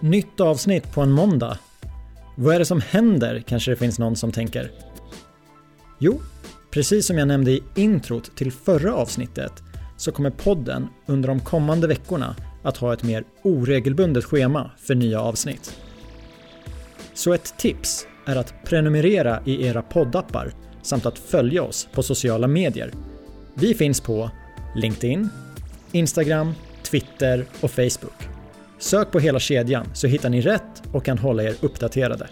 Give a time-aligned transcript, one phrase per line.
[0.00, 1.58] Nytt avsnitt på en måndag.
[2.34, 4.70] Vad är det som händer, kanske det finns någon som tänker.
[5.98, 6.20] Jo,
[6.70, 9.52] precis som jag nämnde i introt till förra avsnittet
[9.96, 15.20] så kommer podden under de kommande veckorna att ha ett mer oregelbundet schema för nya
[15.20, 15.78] avsnitt.
[17.14, 20.52] Så ett tips är att prenumerera i era poddappar
[20.82, 22.92] samt att följa oss på sociala medier.
[23.54, 24.30] Vi finns på
[24.76, 25.28] LinkedIn,
[25.92, 28.37] Instagram, Twitter och Facebook.
[28.78, 32.28] Sök på hela kedjan så hittar ni rätt och kan hålla er uppdaterade.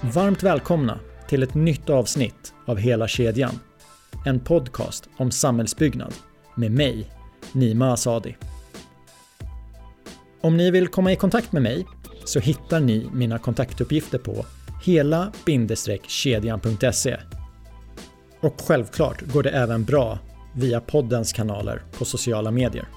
[0.00, 0.98] Varmt välkomna
[1.28, 3.58] till ett nytt avsnitt av Hela kedjan.
[4.26, 6.14] En podcast om samhällsbyggnad
[6.54, 7.10] med mig,
[7.52, 8.36] Nima Asadi.
[10.40, 11.86] Om ni vill komma i kontakt med mig
[12.24, 14.46] så hittar ni mina kontaktuppgifter på
[14.84, 17.16] hela-kedjan.se.
[18.40, 20.18] Och självklart går det även bra
[20.54, 22.88] via poddens kanaler på sociala medier.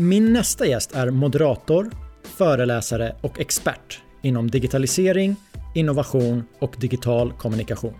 [0.00, 1.90] Min nästa gäst är moderator,
[2.22, 5.36] föreläsare och expert inom digitalisering,
[5.74, 7.94] innovation och digital kommunikation.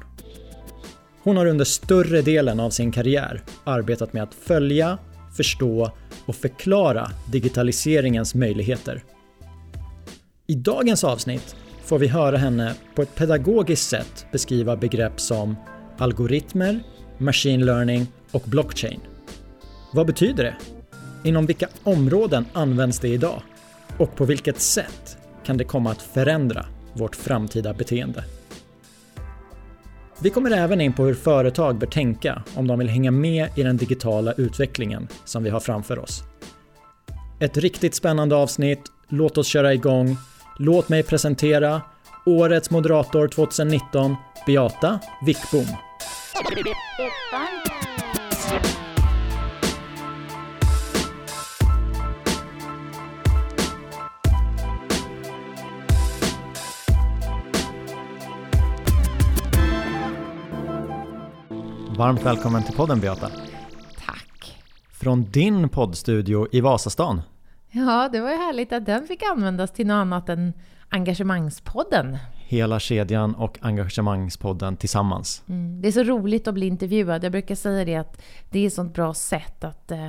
[1.22, 4.98] Hon har under större delen av sin karriär arbetat med att följa,
[5.36, 5.90] förstå
[6.26, 9.04] och förklara digitaliseringens möjligheter.
[10.46, 15.56] I dagens avsnitt får vi höra henne på ett pedagogiskt sätt beskriva begrepp som
[15.98, 16.80] algoritmer,
[17.18, 19.00] machine learning och blockchain.
[19.92, 20.79] Vad betyder det?
[21.24, 23.42] Inom vilka områden används det idag?
[23.98, 28.24] Och på vilket sätt kan det komma att förändra vårt framtida beteende?
[30.22, 33.62] Vi kommer även in på hur företag bör tänka om de vill hänga med i
[33.62, 36.22] den digitala utvecklingen som vi har framför oss.
[37.40, 40.16] Ett riktigt spännande avsnitt, låt oss köra igång.
[40.58, 41.82] Låt mig presentera
[42.26, 45.66] årets moderator 2019, Beata Wickbom.
[62.00, 63.28] Varmt välkommen till podden Beata.
[64.06, 64.58] Tack.
[64.92, 67.22] Från din poddstudio i Vasastan.
[67.70, 70.52] Ja, det var ju härligt att den fick användas till något annat än
[70.88, 72.18] Engagemangspodden.
[72.34, 75.42] Hela kedjan och Engagemangspodden tillsammans.
[75.48, 75.82] Mm.
[75.82, 77.24] Det är så roligt att bli intervjuad.
[77.24, 80.08] Jag brukar säga det att det är ett sånt bra sätt att eh,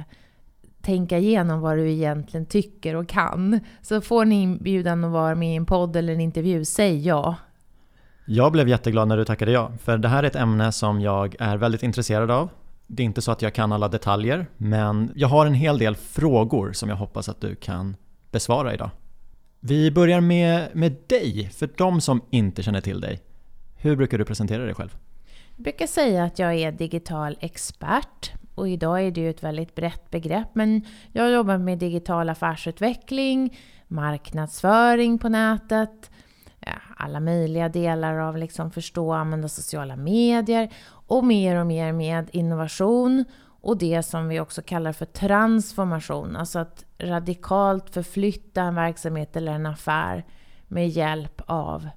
[0.81, 3.59] tänka igenom vad du egentligen tycker och kan.
[3.81, 7.35] Så får ni inbjudan att vara med i en podd eller en intervju, säg ja.
[8.34, 11.36] Jag blev jätteglad när du tackade ja, för det här är ett ämne som jag
[11.40, 12.50] är väldigt intresserad av.
[12.88, 15.96] Det är inte så att jag kan alla detaljer, men jag har en hel del
[15.96, 17.96] frågor som jag hoppas att du kan
[18.31, 18.90] besvara idag.
[19.59, 23.20] Vi börjar med, med dig, för de som inte känner till dig.
[23.75, 24.97] Hur brukar du presentera dig själv?
[25.56, 28.31] Jag brukar säga att jag är digital expert.
[28.56, 30.81] Och idag är det ju ett väldigt brett begrepp, men
[31.12, 36.11] jag jobbar med digital affärsutveckling, marknadsföring på nätet,
[36.66, 41.94] ja, alla möjliga delar av liksom förstå och använda sociala medier och mer och mer
[41.94, 43.26] med innovation
[43.62, 49.52] och det som vi också kallar för transformation, alltså att radikalt förflytta en verksamhet eller
[49.52, 50.26] en affär
[50.68, 51.90] med hjälp av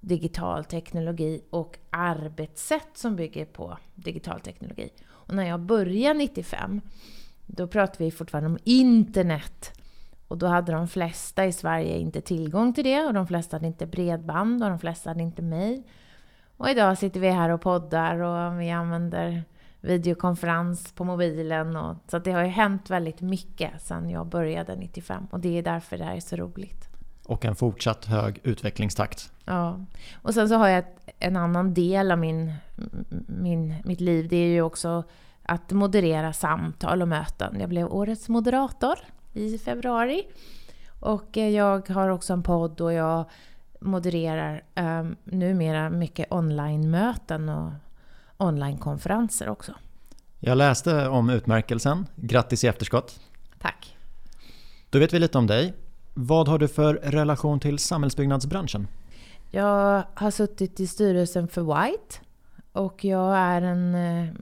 [0.00, 4.90] digital teknologi och arbetssätt som bygger på digital teknologi.
[5.08, 6.80] Och när jag började 95,
[7.46, 9.79] då pratade vi fortfarande om internet
[10.30, 13.66] och då hade de flesta i Sverige inte tillgång till det och de flesta hade
[13.66, 15.82] inte bredband och de flesta hade inte mejl.
[16.56, 19.42] Och idag sitter vi här och poddar och vi använder
[19.80, 21.76] videokonferens på mobilen.
[21.76, 25.62] Och, så det har ju hänt väldigt mycket sedan jag började 95 och det är
[25.62, 26.88] därför det här är så roligt.
[27.26, 29.32] Och en fortsatt hög utvecklingstakt.
[29.44, 29.80] Ja.
[30.22, 30.84] Och sen så har jag
[31.18, 32.52] en annan del av min,
[33.26, 34.28] min, mitt liv.
[34.28, 35.04] Det är ju också
[35.42, 37.60] att moderera samtal och möten.
[37.60, 38.98] Jag blev årets moderator
[39.32, 40.26] i februari.
[41.00, 43.24] Och eh, jag har också en podd och jag
[43.80, 47.72] modererar um, numera mycket online-möten och
[48.36, 49.72] online-konferenser också.
[50.40, 52.06] Jag läste om utmärkelsen.
[52.16, 53.20] Grattis i efterskott.
[53.58, 53.96] Tack.
[54.90, 55.74] Då vet vi lite om dig.
[56.14, 58.88] Vad har du för relation till samhällsbyggnadsbranschen?
[59.50, 62.16] Jag har suttit i styrelsen för White
[62.72, 64.34] och jag är en, eh,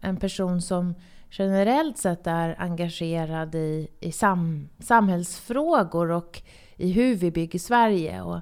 [0.00, 0.94] en person som
[1.38, 6.42] generellt sett är engagerad i, i sam, samhällsfrågor och
[6.76, 8.22] i hur vi bygger Sverige.
[8.22, 8.40] Och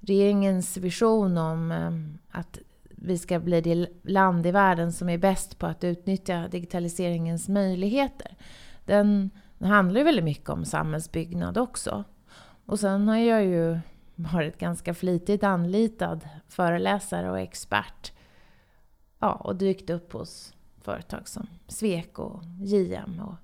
[0.00, 2.58] regeringens vision om ehm, att
[2.96, 8.36] vi ska bli det land i världen som är bäst på att utnyttja digitaliseringens möjligheter.
[8.84, 12.04] Den, den handlar ju väldigt mycket om samhällsbyggnad också.
[12.66, 13.78] Och sen har jag ju
[14.14, 18.12] varit ganska flitigt anlitad föreläsare och expert.
[19.18, 20.54] Ja, och dykt upp hos
[20.84, 23.34] företag som Sweco, JM och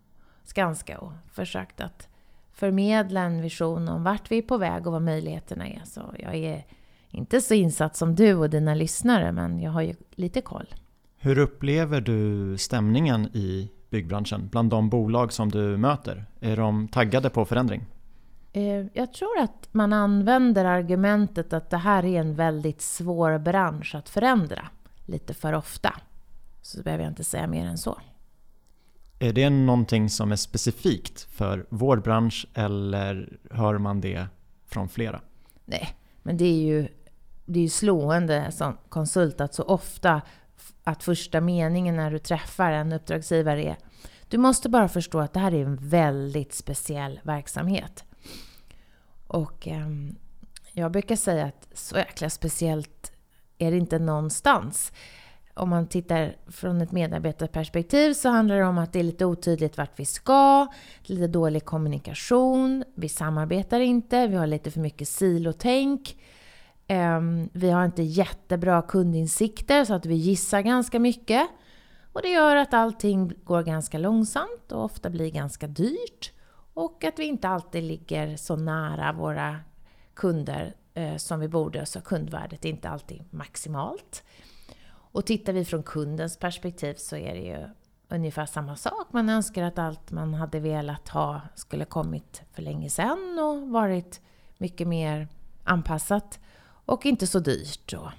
[0.45, 2.09] Skanska och försökt att
[2.53, 5.83] förmedla en vision om vart vi är på väg och vad möjligheterna är.
[5.85, 6.65] Så jag är
[7.11, 10.75] inte så insatt som du och dina lyssnare, men jag har ju lite koll.
[11.17, 16.25] Hur upplever du stämningen i byggbranschen bland de bolag som du möter?
[16.41, 17.87] Är de taggade på förändring?
[18.53, 23.95] Eh, jag tror att man använder argumentet att det här är en väldigt svår bransch
[23.95, 24.69] att förändra
[25.07, 25.95] lite för ofta.
[26.63, 28.01] Så behöver jag inte säga mer än så.
[29.19, 34.27] Är det någonting som är specifikt för vår bransch eller hör man det
[34.67, 35.21] från flera?
[35.65, 36.89] Nej, men det är ju,
[37.45, 40.23] det är ju slående som konsult att så ofta
[40.85, 43.77] att första meningen när du träffar en uppdragsgivare är
[44.31, 48.05] du måste bara förstå att det här är en väldigt speciell verksamhet.
[49.27, 49.89] Och eh,
[50.73, 53.13] jag brukar säga att så jäkla speciellt
[53.59, 54.93] är det inte någonstans.
[55.61, 59.79] Om man tittar från ett medarbetarperspektiv så handlar det om att det är lite otydligt
[59.79, 60.67] vart vi ska,
[61.03, 66.17] lite dålig kommunikation, vi samarbetar inte, vi har lite för mycket silotänk.
[66.87, 71.49] Ehm, vi har inte jättebra kundinsikter så att vi gissar ganska mycket.
[72.13, 76.33] Och det gör att allting går ganska långsamt och ofta blir ganska dyrt.
[76.75, 79.57] Och att vi inte alltid ligger så nära våra
[80.15, 84.23] kunder eh, som vi borde, så kundvärdet är inte alltid maximalt.
[85.13, 87.69] Och tittar vi från kundens perspektiv så är det ju
[88.09, 89.13] ungefär samma sak.
[89.13, 94.21] Man önskar att allt man hade velat ha skulle kommit för länge sedan och varit
[94.59, 95.29] mycket mer
[95.65, 96.41] anpassat
[96.85, 97.91] och inte så dyrt.
[97.91, 98.13] Då.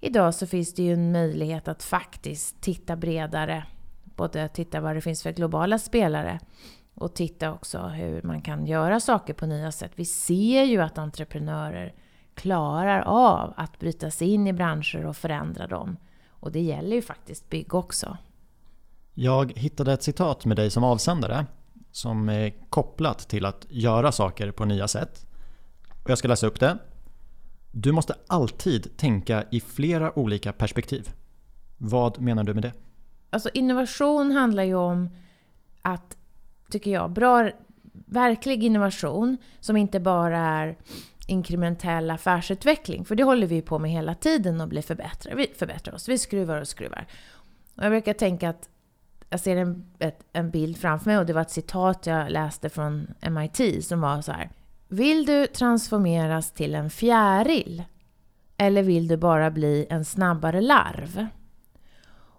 [0.00, 3.66] idag så finns det ju en möjlighet att faktiskt titta bredare.
[4.04, 6.40] Både titta vad det finns för globala spelare
[6.94, 9.92] och titta också hur man kan göra saker på nya sätt.
[9.94, 11.94] Vi ser ju att entreprenörer
[12.34, 15.96] klarar av att bryta sig in i branscher och förändra dem.
[16.28, 18.16] Och det gäller ju faktiskt bygg också.
[19.14, 21.46] Jag hittade ett citat med dig som avsändare
[21.94, 25.26] som är kopplat till att göra saker på nya sätt.
[26.04, 26.78] Och jag ska läsa upp det.
[27.72, 31.10] Du måste alltid tänka i flera olika perspektiv.
[31.76, 32.72] Vad menar du med det?
[33.30, 35.08] Alltså innovation handlar ju om
[35.82, 36.16] att,
[36.70, 37.50] tycker jag, bra,
[38.06, 40.76] verklig innovation som inte bara är
[41.26, 43.04] inkrementell affärsutveckling.
[43.04, 45.36] För det håller vi på med hela tiden och blir förbättrade.
[45.36, 47.06] Vi förbättrar oss, vi skruvar och skruvar.
[47.76, 48.68] Och jag brukar tänka att
[49.30, 52.70] jag ser en, ett, en bild framför mig och det var ett citat jag läste
[52.70, 54.50] från MIT som var så här.
[54.88, 57.82] Vill du transformeras till en fjäril?
[58.56, 61.26] Eller vill du bara bli en snabbare larv?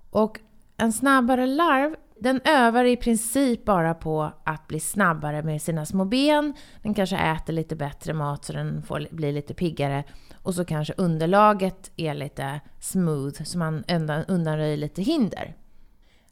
[0.09, 0.39] Och
[0.77, 6.05] en snabbare larv, den övar i princip bara på att bli snabbare med sina små
[6.05, 6.53] ben.
[6.81, 10.03] Den kanske äter lite bättre mat så den får bli lite piggare.
[10.41, 13.83] Och så kanske underlaget är lite smooth så man
[14.27, 15.55] undanröjer lite hinder.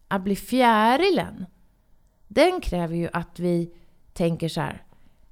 [0.07, 1.45] Att bli fjärilen,
[2.27, 3.73] den kräver ju att vi
[4.13, 4.83] tänker så här.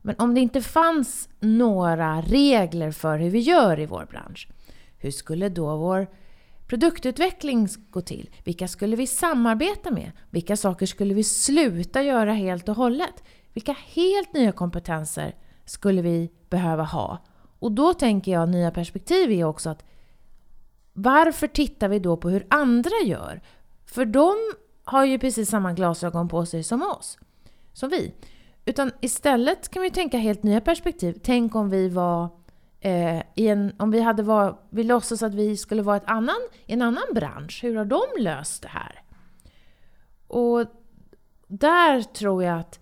[0.01, 4.47] Men om det inte fanns några regler för hur vi gör i vår bransch,
[4.97, 6.07] hur skulle då vår
[6.71, 8.29] produktutveckling gå till?
[8.43, 10.11] Vilka skulle vi samarbeta med?
[10.29, 13.23] Vilka saker skulle vi sluta göra helt och hållet?
[13.53, 15.35] Vilka helt nya kompetenser
[15.65, 17.17] skulle vi behöva ha?
[17.59, 19.85] Och då tänker jag nya perspektiv är också att
[20.93, 23.41] varför tittar vi då på hur andra gör?
[23.85, 24.35] För de
[24.83, 27.17] har ju precis samma glasögon på sig som oss,
[27.73, 28.13] som vi.
[28.65, 31.19] Utan istället kan vi tänka helt nya perspektiv.
[31.23, 32.29] Tänk om vi var
[32.81, 36.39] eh, i en, om vi hade var, vi låtsas att vi skulle vara ett annan,
[36.65, 37.59] i en annan bransch.
[37.63, 39.01] Hur har de löst det här?
[40.27, 40.65] Och
[41.47, 42.79] där tror jag att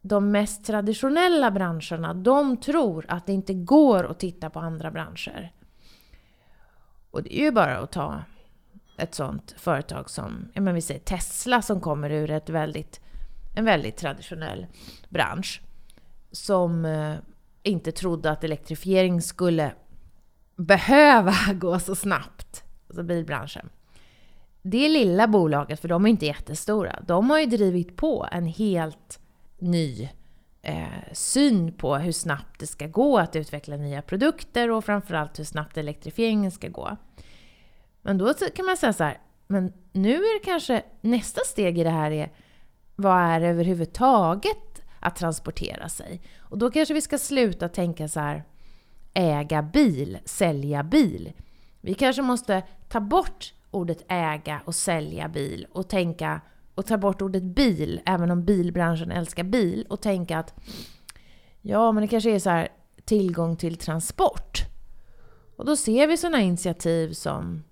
[0.00, 5.52] de mest traditionella branscherna, de tror att det inte går att titta på andra branscher.
[7.10, 8.22] Och det är ju bara att ta
[8.98, 13.00] ett sånt företag som, ja men vi säger Tesla som kommer ur ett väldigt
[13.54, 14.66] en väldigt traditionell
[15.08, 15.62] bransch
[16.32, 17.14] som eh,
[17.62, 19.74] inte trodde att elektrifiering skulle
[20.56, 22.64] behöva gå så snabbt.
[22.88, 23.68] Alltså bilbranschen.
[24.62, 29.20] Det lilla bolaget, för de är inte jättestora, de har ju drivit på en helt
[29.58, 30.08] ny
[30.62, 35.44] eh, syn på hur snabbt det ska gå att utveckla nya produkter och framförallt hur
[35.44, 36.96] snabbt elektrifieringen ska gå.
[38.02, 41.84] Men då kan man säga så här, men nu är det kanske nästa steg i
[41.84, 42.32] det här är
[42.96, 46.20] vad är överhuvudtaget att transportera sig?
[46.38, 48.44] Och då kanske vi ska sluta tänka så här,
[49.14, 51.32] äga bil, sälja bil.
[51.80, 56.40] Vi kanske måste ta bort ordet äga och sälja bil och tänka
[56.74, 60.54] och ta bort ordet bil, även om bilbranschen älskar bil, och tänka att
[61.60, 62.68] ja, men det kanske är så här
[63.04, 64.58] tillgång till transport.
[65.56, 67.64] Och då ser vi sådana initiativ som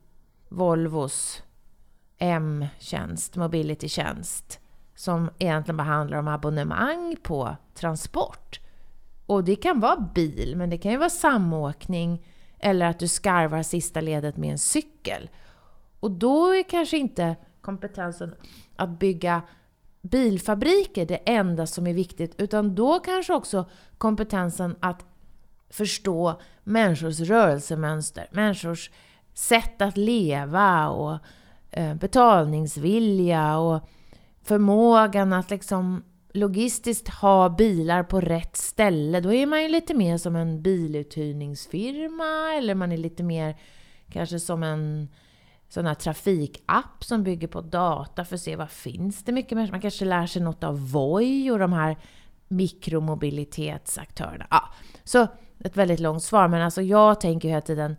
[0.49, 1.43] Volvos
[2.19, 4.61] M-tjänst, Mobility-tjänst,
[5.00, 8.61] som egentligen bara handlar om abonnemang på transport.
[9.26, 12.26] Och det kan vara bil, men det kan ju vara samåkning
[12.59, 15.30] eller att du skarvar sista ledet med en cykel.
[16.00, 18.35] Och då är kanske inte kompetensen
[18.76, 19.42] att bygga
[20.02, 25.04] bilfabriker det enda som är viktigt, utan då kanske också kompetensen att
[25.71, 28.90] förstå människors rörelsemönster, människors
[29.35, 31.19] sätt att leva och
[31.71, 33.88] eh, betalningsvilja och
[34.50, 36.02] förmågan att liksom
[36.33, 39.21] logistiskt ha bilar på rätt ställe.
[39.21, 43.57] Då är man ju lite mer som en biluthyrningsfirma eller man är lite mer
[44.12, 45.09] kanske som en
[45.69, 49.71] sån här trafikapp som bygger på data för att se vad finns det mycket mer.
[49.71, 51.97] Man kanske lär sig något av Voi och de här
[52.49, 54.47] mikromobilitetsaktörerna.
[54.50, 54.69] Ja,
[55.04, 55.26] så
[55.64, 57.97] ett väldigt långt svar, men alltså jag tänker hela tiden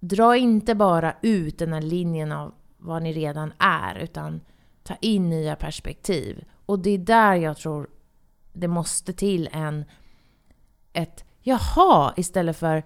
[0.00, 4.40] dra inte bara ut den här linjen av vad ni redan är, utan
[4.84, 6.44] ta in nya perspektiv.
[6.66, 7.90] Och det är där jag tror
[8.52, 9.84] det måste till en
[10.92, 12.82] ett jaha istället för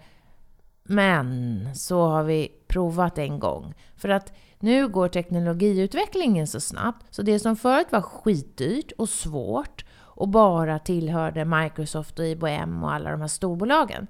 [0.83, 3.75] men så har vi provat en gång.
[3.97, 9.85] För att nu går teknologiutvecklingen så snabbt så det som förut var skitdyrt och svårt
[9.99, 14.07] och bara tillhörde Microsoft och IBM och alla de här storbolagen.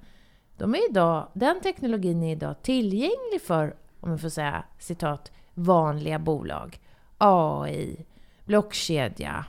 [0.57, 6.19] De är idag, den teknologin är idag tillgänglig för, om jag får säga citat, vanliga
[6.19, 6.79] bolag.
[7.19, 8.05] AI,
[8.45, 9.45] blockkedja,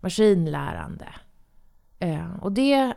[0.00, 1.08] maskinlärande.
[1.98, 2.94] Eh, och det,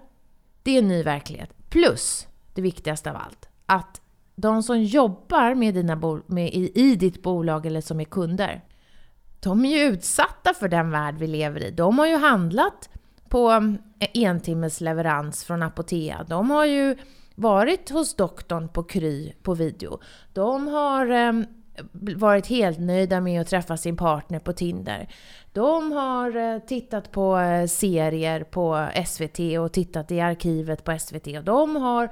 [0.64, 1.50] det är en ny verklighet.
[1.70, 4.02] Plus, det viktigaste av allt, att
[4.36, 8.62] de som jobbar med dina med, i, i ditt bolag eller som är kunder,
[9.40, 11.72] de är ju utsatta för den värld vi lever i.
[11.72, 12.90] De har ju handlat
[13.30, 13.52] på
[14.00, 16.24] eh, en timmes leverans från Apotea.
[16.24, 16.98] De har ju
[17.36, 20.00] varit hos doktorn på Kry på video.
[20.34, 21.34] De har eh,
[22.16, 25.08] varit helt nöjda med att träffa sin partner på Tinder.
[25.54, 31.28] De har eh, tittat på eh, serier på SVT och tittat i arkivet på SVT.
[31.28, 32.10] Och de har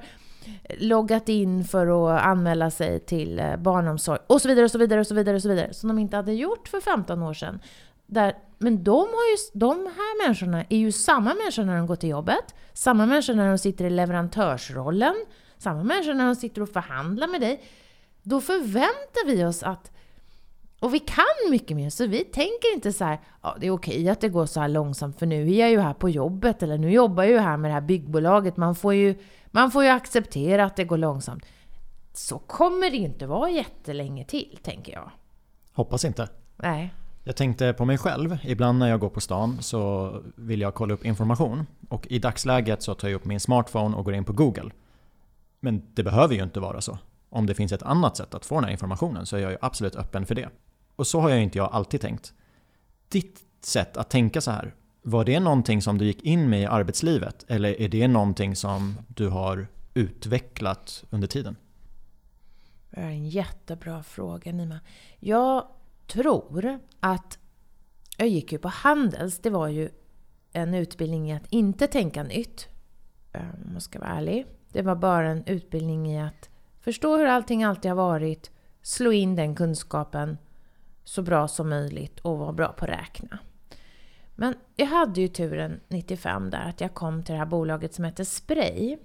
[0.78, 5.00] loggat in för att anmäla sig till eh, barnomsorg och så vidare och så vidare
[5.00, 7.60] och så vidare och så vidare som de inte hade gjort för 15 år sedan.
[8.06, 11.96] Där, men de, har ju, de här människorna är ju samma människor när de går
[11.96, 15.14] till jobbet, samma människor när de sitter i leverantörsrollen,
[15.58, 17.64] samma människor när de sitter och förhandlar med dig.
[18.24, 19.90] Då förväntar vi oss att
[20.80, 24.08] och vi kan mycket mer, så vi tänker inte så här, ja det är okej
[24.08, 26.78] att det går så här långsamt för nu är jag ju här på jobbet eller
[26.78, 28.56] nu jobbar jag ju här med det här byggbolaget.
[28.56, 31.44] Man får ju, man får ju acceptera att det går långsamt.
[32.12, 35.10] Så kommer det inte vara jättelänge till, tänker jag.
[35.72, 36.28] Hoppas inte.
[36.56, 36.94] Nej.
[37.24, 38.38] Jag tänkte på mig själv.
[38.42, 41.66] Ibland när jag går på stan så vill jag kolla upp information.
[41.88, 44.70] Och i dagsläget så tar jag upp min smartphone och går in på Google.
[45.60, 46.98] Men det behöver ju inte vara så.
[47.34, 49.58] Om det finns ett annat sätt att få den här informationen så är jag ju
[49.60, 50.48] absolut öppen för det.
[50.96, 52.32] Och så har jag inte jag alltid tänkt.
[53.08, 56.66] Ditt sätt att tänka så här, var det någonting som du gick in med i
[56.66, 57.44] arbetslivet?
[57.48, 61.56] Eller är det någonting som du har utvecklat under tiden?
[62.90, 64.80] Det är en jättebra fråga Nima.
[65.20, 65.66] Jag
[66.06, 67.38] tror att
[68.16, 69.38] jag gick ju på Handels.
[69.38, 69.88] Det var ju
[70.52, 72.68] en utbildning i att inte tänka nytt.
[73.32, 74.46] Ehm, om jag ska vara ärlig.
[74.72, 76.50] Det var bara en utbildning i att
[76.84, 78.50] förstå hur allting alltid har varit,
[78.82, 80.38] slå in den kunskapen
[81.04, 83.38] så bra som möjligt och vara bra på att räkna.
[84.34, 88.04] Men jag hade ju turen 95 där att jag kom till det här bolaget som
[88.04, 88.98] heter Spray.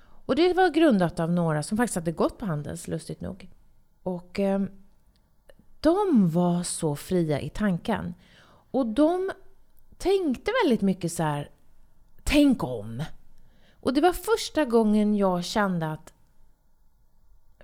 [0.00, 3.50] Och det var grundat av några som faktiskt hade gått på Handels, lustigt nog.
[4.02, 4.62] Och eh,
[5.80, 8.14] de var så fria i tanken.
[8.70, 9.30] Och de
[9.98, 11.50] tänkte väldigt mycket så här,
[12.24, 13.02] tänk om.
[13.80, 16.12] Och det var första gången jag kände att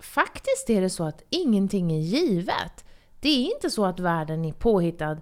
[0.05, 2.85] faktiskt är det så att ingenting är givet.
[3.21, 5.17] Det är inte så att världen är påhittad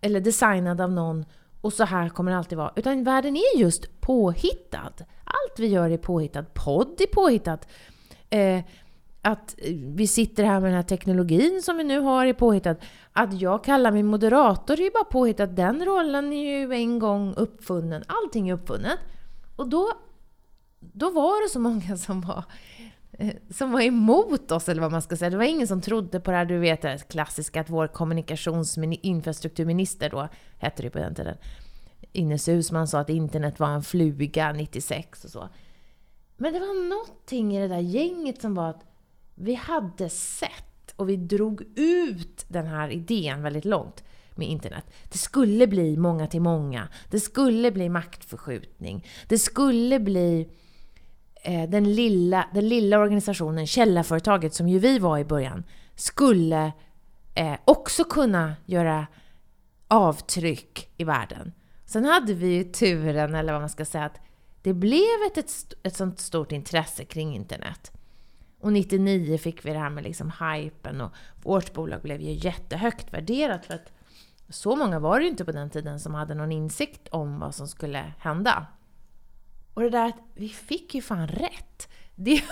[0.00, 1.24] eller designad av någon
[1.60, 2.72] och så här kommer det alltid vara.
[2.76, 4.92] Utan världen är just påhittad.
[5.24, 6.54] Allt vi gör är påhittat.
[6.54, 7.68] Podd är påhittat.
[8.30, 8.60] Eh,
[9.22, 9.54] att
[9.94, 12.76] vi sitter här med den här teknologin som vi nu har är påhittad.
[13.12, 15.56] Att jag kallar mig moderator är ju bara påhittat.
[15.56, 18.04] Den rollen är ju en gång uppfunnen.
[18.06, 18.98] Allting är uppfunnet.
[19.56, 19.92] Och då,
[20.80, 22.44] då var det så många som var
[23.18, 25.30] Eh, som var emot oss, eller vad man ska säga.
[25.30, 30.10] Det var ingen som trodde på det här, du vet det klassiska att vår kommunikationsinfrastrukturminister
[30.10, 30.28] då,
[30.58, 31.36] hette det på den tiden,
[32.12, 35.48] Ines Husman sa att internet var en fluga 96 och så.
[36.36, 38.84] Men det var någonting i det där gänget som var att
[39.34, 44.04] vi hade sett och vi drog ut den här idén väldigt långt
[44.34, 44.84] med internet.
[45.12, 46.88] Det skulle bli många till många.
[47.10, 49.06] Det skulle bli maktförskjutning.
[49.28, 50.46] Det skulle bli eh,
[51.46, 56.72] Eh, den, lilla, den lilla organisationen, källarföretaget som ju vi var i början, skulle
[57.34, 59.06] eh, också kunna göra
[59.88, 61.52] avtryck i världen.
[61.84, 64.20] Sen hade vi ju turen, eller vad man ska säga, att
[64.62, 67.92] det blev ett, ett, ett sånt stort intresse kring internet.
[68.60, 73.12] Och 99 fick vi det här med liksom hypen och vårt bolag blev ju jättehögt
[73.12, 73.92] värderat för att
[74.48, 77.54] så många var det ju inte på den tiden som hade någon insikt om vad
[77.54, 78.66] som skulle hända.
[79.74, 81.88] Och det där att vi fick ju fan rätt.
[82.14, 82.42] Det,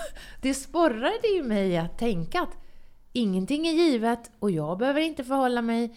[0.40, 2.56] det sporrade ju mig att tänka att
[3.12, 5.96] ingenting är givet och jag behöver inte förhålla mig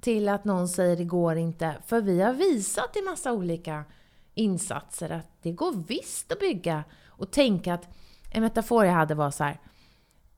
[0.00, 1.74] till att någon säger det går inte.
[1.86, 3.84] För vi har visat i massa olika
[4.34, 7.88] insatser att det går visst att bygga och tänka att
[8.30, 9.60] en metafor jag hade var så här.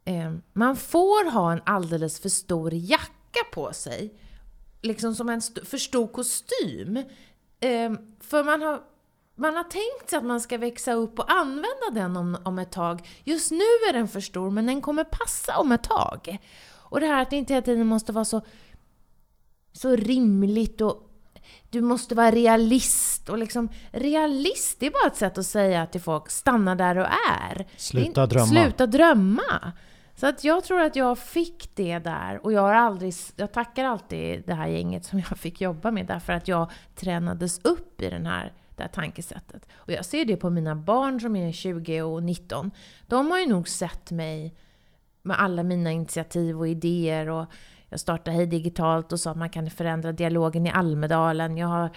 [0.04, 4.14] Eh, man får ha en alldeles för stor jacka på sig.
[4.82, 6.96] Liksom som en för stor kostym.
[7.60, 8.80] Eh, för man har,
[9.40, 12.72] man har tänkt sig att man ska växa upp och använda den om, om ett
[12.72, 13.08] tag.
[13.24, 16.38] Just nu är den för stor, men den kommer passa om ett tag.
[16.72, 18.40] Och det här att det inte hela tiden måste vara så,
[19.72, 21.06] så rimligt och
[21.70, 23.28] du måste vara realist.
[23.28, 27.00] Och liksom, realist, det är bara ett sätt att säga till folk, stanna där du
[27.40, 27.66] är.
[27.76, 28.46] Sluta drömma.
[28.46, 29.72] Sluta drömma.
[30.14, 33.84] Så att jag tror att jag fick det där och jag har aldrig, jag tackar
[33.84, 38.10] alltid det här gänget som jag fick jobba med därför att jag tränades upp i
[38.10, 39.68] den här, det här tankesättet.
[39.74, 42.70] Och jag ser det på mina barn som är 20 och 19.
[43.06, 44.54] De har ju nog sett mig
[45.22, 47.46] med alla mina initiativ och idéer och
[47.88, 51.56] jag startade Hej Digitalt och sa att man kan förändra dialogen i Almedalen.
[51.56, 51.90] Jag har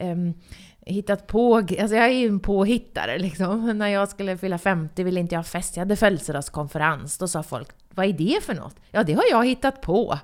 [0.00, 0.34] um,
[0.80, 3.78] hittat på, alltså jag är ju en påhittare liksom.
[3.78, 7.18] När jag skulle fylla 50 ville inte jag ha fest, jag hade födelsedagskonferens.
[7.18, 8.76] Då sa folk, vad är det för något?
[8.90, 10.18] Ja, det har jag hittat på.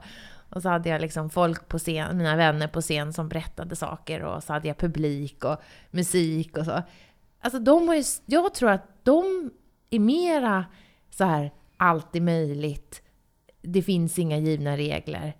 [0.50, 4.22] Och så hade jag liksom folk på scen, mina vänner på scen som berättade saker
[4.22, 5.56] och så hade jag publik och
[5.90, 6.82] musik och så.
[7.40, 9.50] Alltså de har ju, jag tror att de
[9.90, 10.64] är mera
[11.10, 13.02] så här, allt är möjligt,
[13.62, 15.36] det finns inga givna regler.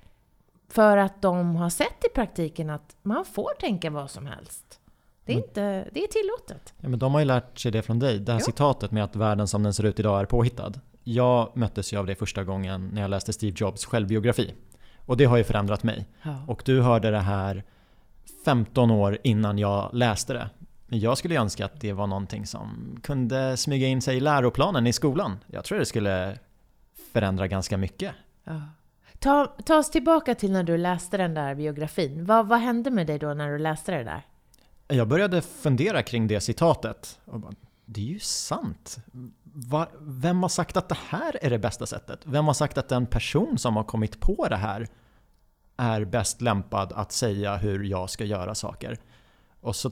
[0.69, 4.81] För att de har sett i praktiken att man får tänka vad som helst.
[5.25, 5.49] Det är, mm.
[5.49, 6.75] inte, det är tillåtet.
[6.81, 8.19] Ja, men de har ju lärt sig det från dig.
[8.19, 8.45] Det här jo.
[8.45, 10.73] citatet med att världen som den ser ut idag är påhittad.
[11.05, 14.55] Jag möttes ju av det första gången när jag läste Steve Jobs självbiografi.
[15.09, 16.07] Och det har ju förändrat mig.
[16.23, 16.45] Ja.
[16.47, 17.65] Och du hörde det här
[18.45, 20.51] 15 år innan jag läste det.
[20.87, 24.93] Jag skulle önska att det var någonting som kunde smyga in sig i läroplanen i
[24.93, 25.39] skolan.
[25.47, 26.39] Jag tror det skulle
[27.13, 28.15] förändra ganska mycket.
[28.45, 28.63] Ja.
[29.19, 32.25] Ta, ta oss tillbaka till när du läste den där biografin.
[32.25, 34.23] Vad, vad hände med dig då när du läste det där?
[34.89, 37.19] Jag började fundera kring det citatet.
[37.25, 37.53] Och bara,
[37.91, 38.99] det är ju sant.
[39.43, 42.21] Va, vem har sagt att det här är det bästa sättet?
[42.25, 44.89] Vem har sagt att den person som har kommit på det här
[45.77, 48.99] är bäst lämpad att säga hur jag ska göra saker?
[49.61, 49.91] Och så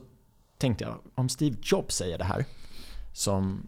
[0.59, 2.45] tänkte jag, om Steve Jobs säger det här,
[3.13, 3.67] som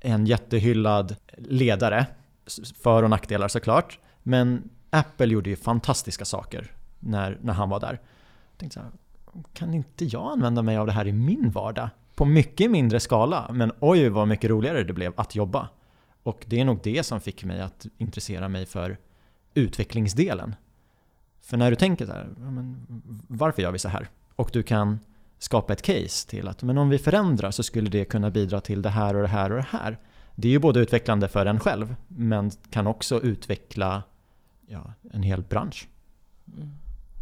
[0.00, 2.06] en jättehyllad ledare
[2.82, 3.98] för och nackdelar såklart.
[4.22, 8.00] Men Apple gjorde ju fantastiska saker när, när han var där.
[8.50, 8.92] Jag tänkte så här,
[9.52, 11.88] kan inte jag använda mig av det här i min vardag?
[12.18, 15.68] På mycket mindre skala, men oj vad mycket roligare det blev att jobba.
[16.22, 18.96] Och det är nog det som fick mig att intressera mig för
[19.54, 20.54] utvecklingsdelen.
[21.40, 22.28] För när du tänker så här,
[23.28, 24.08] varför gör vi så här?
[24.36, 24.98] Och du kan
[25.38, 28.82] skapa ett case till att men om vi förändrar så skulle det kunna bidra till
[28.82, 29.98] det här och det här och det här
[30.34, 34.02] det är ju både utvecklande för en själv men kan också utveckla
[34.66, 35.88] ja, en hel bransch.
[36.56, 36.68] Mm.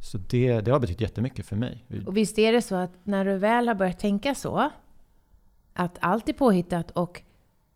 [0.02, 1.84] Så det, det har betytt jättemycket för mig.
[2.06, 4.70] Och visst är det så att när du väl har börjat tänka så,
[5.76, 7.22] att allt är påhittat och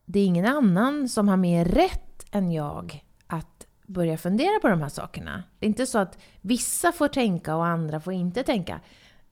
[0.04, 4.82] det är ingen annan som har mer rätt än jag att börja fundera på de
[4.82, 5.42] här sakerna.
[5.58, 8.80] Det är inte så att vissa får tänka och andra får inte tänka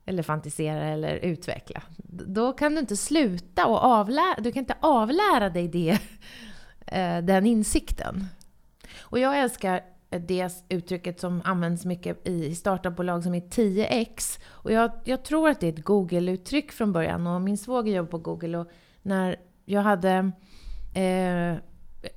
[0.05, 1.81] eller fantisera eller utveckla.
[2.07, 5.99] Då kan du inte sluta och avlära, du kan inte avlära dig det,
[6.85, 8.25] eh, den insikten.
[8.99, 14.39] Och jag älskar Eh, det uttrycket som används mycket i startupbolag som är 10x.
[14.49, 17.27] Och jag, jag tror att det är ett Google-uttryck från början.
[17.27, 18.67] Och min svåger jobbar på Google och
[19.01, 20.31] när jag hade...
[20.95, 21.57] Eh,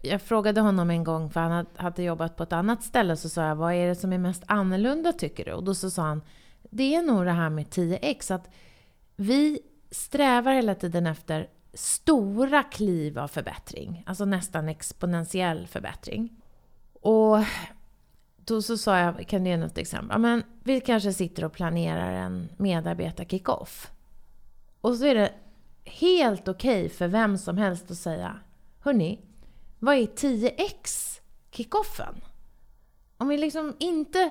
[0.02, 3.46] jag frågade honom en gång, för han hade jobbat på ett annat ställe, så sa
[3.46, 5.52] jag vad är det som är mest annorlunda tycker du?
[5.52, 6.22] Och då så sa han
[6.70, 8.50] det är nog det här med 10x, att
[9.16, 16.42] vi strävar hela tiden efter stora kliv av förbättring, alltså nästan exponentiell förbättring.
[16.92, 17.38] Och
[18.44, 20.18] då så sa jag, kan du ge något exempel?
[20.18, 23.90] Men vi kanske sitter och planerar en medarbetar-kick-off.
[24.80, 25.32] Och så är det
[25.84, 28.38] helt okej okay för vem som helst att säga,
[28.80, 29.20] hörni,
[29.78, 32.14] vad är 10x kickoffen?
[33.16, 34.30] Om vi liksom inte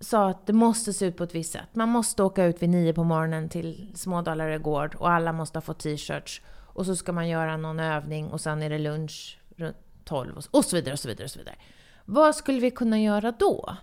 [0.00, 1.68] sa att det måste se ut på ett visst sätt.
[1.74, 5.62] Man måste åka ut vid nio på morgonen till Smådalarö gård och alla måste ha
[5.62, 6.42] fått t-shirts.
[6.48, 10.64] Och så ska man göra någon övning och sen är det lunch runt 12 och
[10.64, 11.56] så vidare och så vidare och så vidare.
[12.04, 13.76] Vad skulle vi kunna göra då?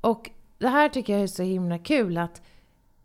[0.00, 2.42] Och det här tycker jag är så himla kul att,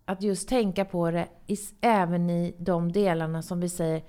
[0.05, 4.03] att just tänka på det i, även i de delarna som vi säger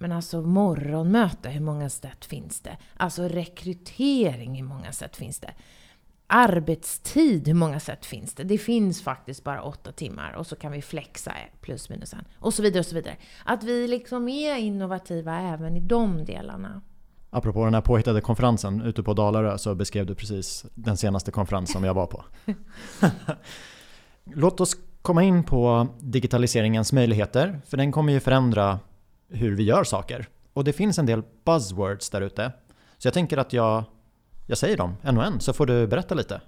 [0.00, 2.76] men alltså morgonmöte, hur många sätt finns det?
[2.96, 5.54] Alltså rekrytering, hur många sätt finns det?
[6.26, 8.44] Arbetstid, hur många sätt finns det?
[8.44, 12.24] Det finns faktiskt bara åtta timmar och så kan vi flexa plus minus en.
[12.38, 13.16] Och så vidare och så vidare.
[13.44, 16.82] Att vi liksom är innovativa även i de delarna.
[17.30, 21.72] Apropå den här påhittade konferensen ute på Dalarö så beskrev du precis den senaste konferens
[21.72, 22.24] som jag var på.
[24.24, 28.78] Låt oss komma in på digitaliseringens möjligheter, för den kommer ju förändra
[29.28, 30.28] hur vi gör saker.
[30.52, 32.52] Och det finns en del buzzwords där ute.
[32.98, 33.84] Så jag tänker att jag,
[34.46, 36.40] jag säger dem en och en så får du berätta lite.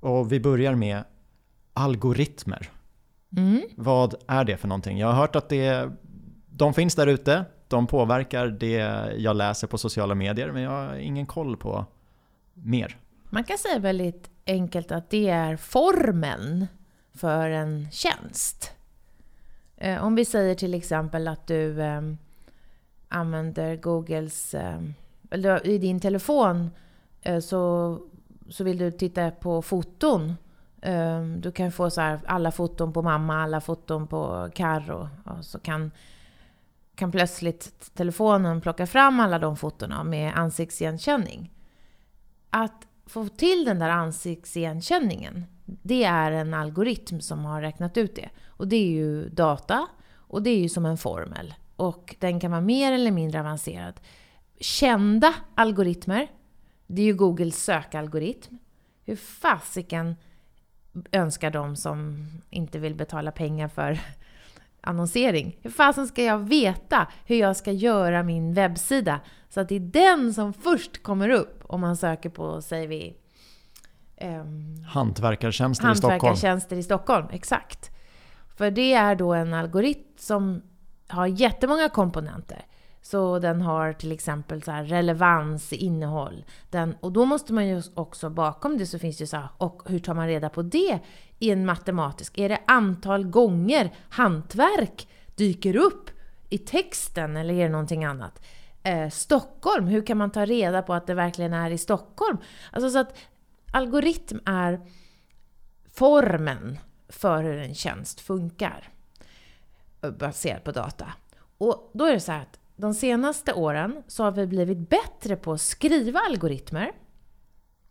[0.00, 1.04] Och vi börjar med
[1.72, 2.70] algoritmer.
[3.36, 3.62] Mm.
[3.76, 4.98] Vad är det för någonting?
[4.98, 5.90] Jag har hört att det,
[6.50, 7.44] de finns där ute.
[7.70, 8.76] De påverkar det
[9.16, 11.84] jag läser på sociala medier men jag har ingen koll på
[12.54, 12.96] mer.
[13.30, 16.66] Man kan säga väldigt enkelt att det är formeln
[17.14, 18.72] för en tjänst.
[19.76, 22.02] Eh, om vi säger till exempel att du eh,
[23.08, 24.54] använder Googles...
[24.54, 24.80] Eh,
[25.30, 26.70] eller i din telefon
[27.22, 27.98] eh, så,
[28.48, 30.34] så vill du titta på foton.
[30.82, 35.08] Ehm, du kan få så här, alla foton på mamma, alla foton på Carro.
[35.24, 35.90] Och så kan,
[37.00, 41.52] kan plötsligt telefonen plocka fram alla de fotona med ansiktsigenkänning.
[42.50, 48.30] Att få till den där ansiktsigenkänningen det är en algoritm som har räknat ut det.
[48.46, 51.54] Och det är ju data och det är ju som en formel.
[51.76, 54.00] Och den kan vara mer eller mindre avancerad.
[54.60, 56.30] Kända algoritmer,
[56.86, 58.58] det är ju Googles sökalgoritm.
[59.04, 60.16] Hur fasiken
[61.12, 64.00] önskar de som inte vill betala pengar för
[64.80, 65.56] annonsering.
[65.62, 69.80] Hur fasen ska jag veta hur jag ska göra min webbsida så att det är
[69.80, 73.16] den som först kommer upp om man söker på, säger vi,
[74.22, 77.26] Um, hantverkartjänster, hantverkartjänster i Stockholm.
[77.30, 77.90] Exakt.
[78.56, 80.62] För det är då en algoritm som
[81.08, 82.64] har jättemånga komponenter.
[83.02, 86.44] Så den har till exempel så relevans, innehåll.
[86.70, 89.82] Den, och då måste man ju också, bakom det så finns det så här, och
[89.86, 90.98] hur tar man reda på det
[91.40, 92.38] i en matematisk?
[92.38, 96.10] Är det antal gånger hantverk dyker upp
[96.48, 98.42] i texten eller är det någonting annat?
[98.82, 102.38] Eh, Stockholm, hur kan man ta reda på att det verkligen är i Stockholm?
[102.72, 103.18] Alltså så att
[103.72, 104.80] algoritm är
[105.92, 108.88] formen för hur en tjänst funkar
[110.02, 111.06] eh, baserat på data.
[111.58, 115.36] Och då är det så här att de senaste åren så har vi blivit bättre
[115.36, 116.92] på att skriva algoritmer.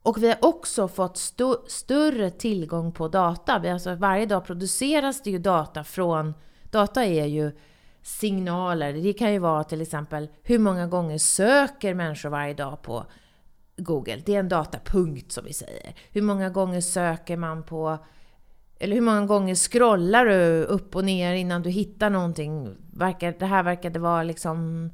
[0.09, 3.59] Och vi har också fått st större tillgång på data.
[3.59, 6.33] Vi alltså, varje dag produceras det ju data från...
[6.71, 7.51] Data är ju
[8.01, 8.93] signaler.
[8.93, 13.05] Det kan ju vara till exempel hur många gånger söker människor varje dag på
[13.77, 14.21] Google.
[14.25, 15.95] Det är en datapunkt som vi säger.
[16.11, 17.97] Hur många gånger söker man på
[18.79, 22.75] eller hur många gånger scrollar du upp och ner innan du hittar någonting?
[22.93, 24.89] Verkar, det här verkade vara liksom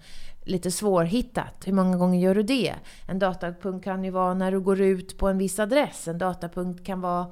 [0.46, 1.68] lite svårhittat.
[1.68, 2.76] Hur många gånger gör du det?
[3.08, 6.08] En datapunkt kan ju vara när du går ut på en viss adress.
[6.08, 7.26] En datapunkt kan vara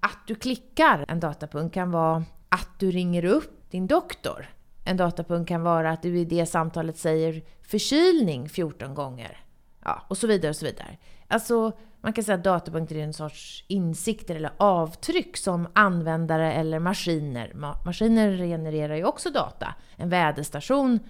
[0.00, 1.04] att du klickar.
[1.08, 4.46] En datapunkt kan vara att du ringer upp din doktor.
[4.84, 9.38] En datapunkt kan vara att du i det samtalet säger förkylning 14 gånger.
[9.84, 10.96] Ja, och så vidare och så vidare.
[11.28, 16.78] Alltså, man kan säga att datapunkter är en sorts insikter eller avtryck som användare eller
[16.78, 17.52] maskiner.
[17.84, 19.74] maskiner genererar ju också data.
[19.96, 21.00] En väderstation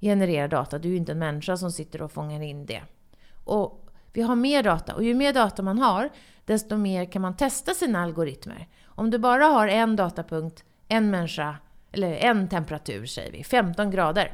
[0.00, 0.78] genererar data.
[0.78, 2.82] du är ju inte en människa som sitter och fångar in det.
[3.44, 6.10] Och vi har mer data och ju mer data man har,
[6.44, 8.68] desto mer kan man testa sina algoritmer.
[8.84, 11.56] Om du bara har en datapunkt, en människa,
[11.92, 14.32] eller en temperatur säger vi, 15 grader.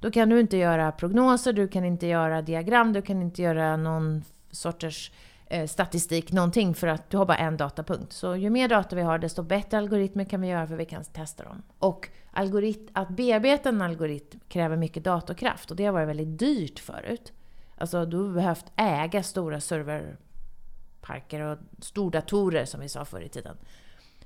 [0.00, 3.76] Då kan du inte göra prognoser, du kan inte göra diagram, du kan inte göra
[3.76, 5.12] någon sorters
[5.52, 8.12] eh, statistik, någonting för att du har bara en datapunkt.
[8.12, 11.04] Så ju mer data vi har, desto bättre algoritmer kan vi göra för vi kan
[11.04, 11.62] testa dem.
[11.78, 16.78] Och algorit att bearbeta en algoritm kräver mycket datorkraft och det har varit väldigt dyrt
[16.78, 17.32] förut.
[17.76, 23.56] Alltså du har behövt äga stora serverparker och stordatorer som vi sa förr i tiden.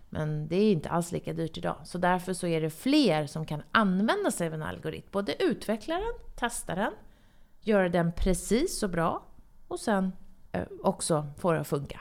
[0.08, 1.76] Men det är inte alls lika dyrt idag.
[1.84, 5.08] Så därför så är det fler som kan använda sig av en algoritm.
[5.10, 6.92] Både utveckla den, testa den,
[7.60, 9.22] göra den precis så bra
[9.68, 10.12] och sen
[10.82, 12.00] också få det att funka.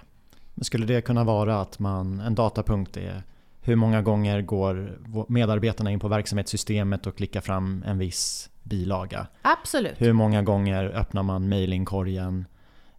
[0.53, 3.23] Men skulle det kunna vara att man, en datapunkt är
[3.61, 9.27] hur många gånger går medarbetarna in på verksamhetssystemet och klickar fram en viss bilaga?
[9.41, 10.01] Absolut.
[10.01, 12.45] Hur många gånger öppnar man mailingkorgen?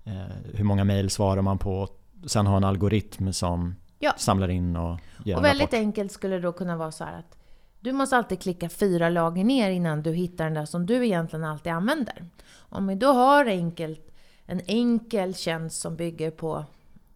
[0.04, 0.12] Eh,
[0.54, 1.88] hur många mail svarar man på?
[2.26, 4.12] Sen ha en algoritm som ja.
[4.16, 5.78] samlar in och ger Och väldigt rapport.
[5.78, 7.38] enkelt skulle det då kunna vara så här att
[7.80, 11.44] du måste alltid klicka fyra lager ner innan du hittar den där som du egentligen
[11.44, 12.24] alltid använder.
[12.56, 14.05] Om vi då har enkelt,
[14.46, 16.64] en enkel tjänst som bygger på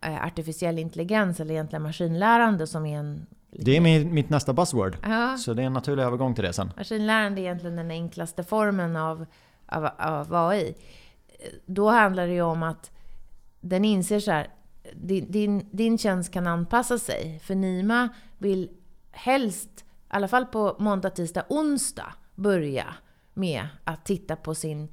[0.01, 3.27] eh, artificiell intelligens eller egentligen maskinlärande som är en...
[3.51, 4.97] Det är mitt nästa buzzword.
[5.03, 6.73] Ja, Så det är en naturlig övergång till det sen.
[6.77, 9.27] maskinlärande är egentligen den enklaste formen av,
[9.66, 10.75] av, av AI.
[11.66, 12.90] Då handlar det ju om att
[13.61, 14.49] den inser så här,
[14.95, 17.40] din, din, din tjänst kan anpassa sig.
[17.43, 18.71] För Nima vill
[19.11, 22.95] helst, i alla fall på måndag, tisdag, onsdag, börja
[23.35, 24.88] med att titta på sin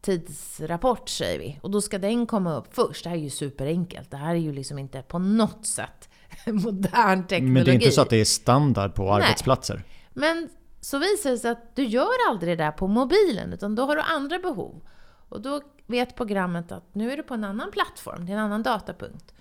[0.00, 1.58] tidsrapport säger vi.
[1.62, 3.04] Och då ska den komma upp först.
[3.04, 4.10] Det här är ju superenkelt.
[4.10, 6.08] Det här är ju liksom inte på något sätt
[6.46, 7.52] modern teknologi.
[7.52, 9.12] Men det är inte så att det är standard på Nej.
[9.12, 9.82] arbetsplatser.
[10.12, 10.48] Men
[10.80, 13.96] så visar det sig att du gör aldrig det där på mobilen, utan då har
[13.96, 14.80] du andra behov.
[15.28, 18.42] Och då vet programmet att nu är du på en annan plattform, det är en
[18.42, 19.34] annan datapunkt.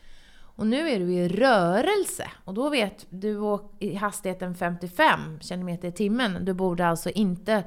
[0.58, 2.32] Och nu är du i rörelse.
[2.46, 6.46] Och då vet du i hastigheten 55 km i timmen.
[6.46, 7.64] Du borde alltså inte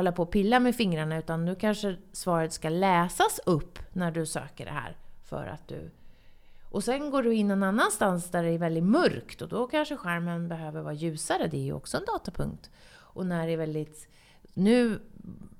[0.00, 4.26] hålla på och pilla med fingrarna, utan nu kanske svaret ska läsas upp när du
[4.26, 4.96] söker det här.
[5.24, 5.90] För att du...
[6.70, 9.96] Och sen går du in någon annanstans där det är väldigt mörkt och då kanske
[9.96, 11.46] skärmen behöver vara ljusare.
[11.46, 12.70] Det är ju också en datapunkt.
[12.92, 14.08] Och när det är väldigt...
[14.54, 15.00] Nu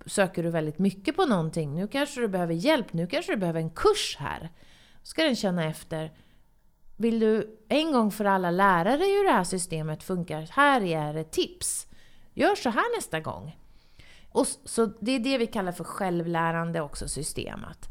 [0.06, 1.74] söker du väldigt mycket på någonting.
[1.74, 2.92] Nu kanske du behöver hjälp.
[2.92, 4.40] Nu kanske du behöver en kurs här.
[4.40, 6.12] Då ska den känna efter.
[6.96, 10.48] Vill du en gång för alla lära dig hur det här systemet funkar?
[10.50, 11.86] Här är ett tips.
[12.34, 13.56] Gör så här nästa gång.
[14.32, 17.64] Och så det är det vi kallar för självlärande också system.
[17.64, 17.88] Att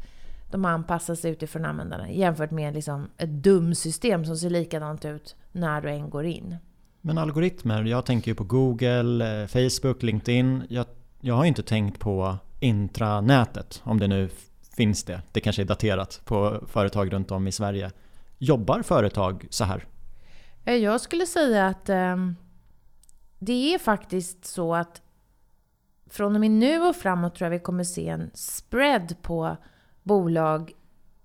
[0.50, 5.80] de anpassar sig utifrån användarna jämfört med liksom ett dumsystem som ser likadant ut när
[5.80, 6.56] du än går in.
[7.00, 10.62] Men algoritmer, jag tänker ju på Google, eh, Facebook, LinkedIn.
[10.68, 10.86] Jag,
[11.20, 14.28] jag har inte tänkt på intranätet, om det nu
[14.76, 15.22] finns det.
[15.32, 17.90] Det kanske är daterat på företag runt om i Sverige.
[18.38, 19.84] Jobbar företag så här?
[20.64, 22.36] Eh, Jag skulle säga att ehm,
[23.38, 25.02] det är faktiskt så att
[26.10, 29.56] från och med nu och framåt tror jag vi kommer se en spread på
[30.02, 30.72] bolag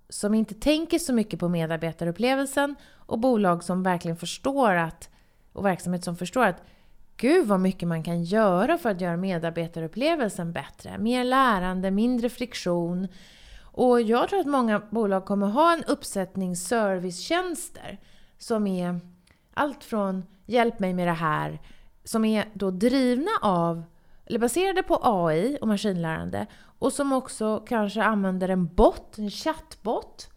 [0.08, 5.10] som inte tänker så mycket på medarbetarupplevelsen och bolag som verkligen förstår att,
[5.52, 6.62] och verksamhet som förstår att
[7.16, 10.98] gud vad mycket man kan göra för att göra medarbetarupplevelsen bättre.
[10.98, 13.08] Mer lärande, mindre friktion.
[13.62, 17.98] Och jag tror att många bolag kommer ha en uppsättning servicetjänster
[18.38, 19.00] som är
[19.54, 21.60] allt från hjälp mig med det här,
[22.04, 23.82] som är då drivna av,
[24.26, 26.46] eller baserade på AI och maskinlärande
[26.78, 30.28] och som också kanske använder en bot, en chattbot.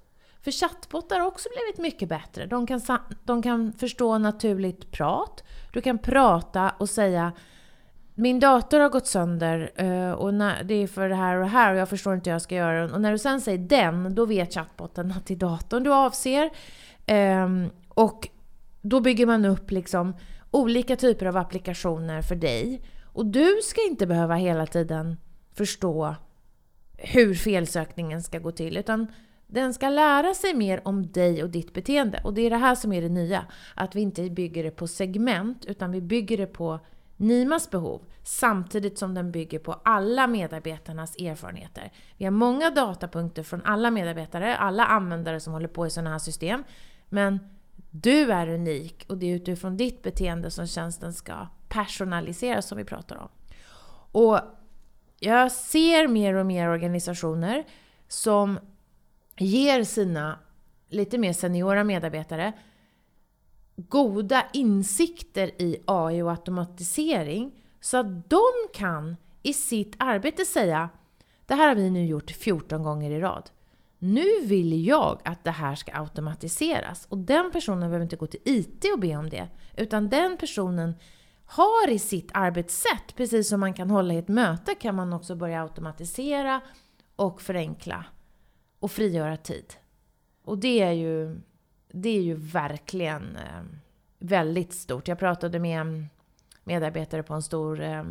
[0.42, 2.46] För chattbottar har också blivit mycket bättre.
[2.46, 2.82] De kan,
[3.24, 5.44] de kan förstå naturligt prat.
[5.74, 7.32] Du kan prata och säga
[8.20, 10.34] min dator har gått sönder eh, och
[10.66, 12.56] det är för det här och det här och jag förstår inte hur jag ska
[12.56, 12.94] göra.
[12.94, 16.50] Och när du sen säger den, då vet chattbotten att det är datorn du avser.
[17.06, 18.28] Ehm, och
[18.82, 20.14] då bygger man upp liksom
[20.52, 22.82] olika typer av applikationer för dig.
[23.20, 25.18] Och du ska inte behöva hela tiden
[25.54, 26.16] förstå
[26.98, 28.78] hur felsökningen ska gå till.
[28.78, 29.08] Utan
[29.48, 32.22] den ska lära sig mer om dig och ditt beteende.
[32.24, 33.46] Och det är det här som är det nya.
[33.76, 36.80] Att vi inte bygger det på segment, utan vi bygger det på
[37.18, 38.02] Nimas behov.
[38.24, 41.92] Samtidigt som den bygger på alla medarbetarnas erfarenheter.
[42.18, 46.20] Vi har många datapunkter från alla medarbetare, alla användare som håller på i sådana här
[46.20, 46.64] system.
[47.10, 47.40] Men
[47.92, 52.84] du är unik och det är utifrån ditt beteende som tjänsten ska personaliseras som vi
[52.84, 53.30] pratar om.
[54.12, 54.40] Och
[55.20, 57.66] jag ser mer och mer organisationer
[58.08, 58.60] som
[59.38, 60.40] ger sina
[60.90, 62.54] lite mer seniora medarbetare
[63.76, 67.52] goda insikter i AI och automatisering
[67.82, 70.90] så att de kan i sitt arbete säga
[71.46, 73.50] det här har vi nu gjort 14 gånger i rad.
[74.00, 77.06] Nu vill jag att det här ska automatiseras.
[77.10, 79.48] Och den personen behöver inte gå till IT och be om det.
[79.78, 80.94] Utan den personen
[81.52, 85.36] har i sitt arbetssätt, precis som man kan hålla i ett möte, kan man också
[85.36, 86.62] börja automatisera
[87.16, 88.06] och förenkla
[88.80, 89.74] och frigöra tid.
[90.44, 91.42] Och det är ju,
[91.92, 93.64] det är ju verkligen eh,
[94.20, 95.08] väldigt stort.
[95.08, 96.10] Jag pratade med en
[96.64, 98.04] medarbetare på en stor eh,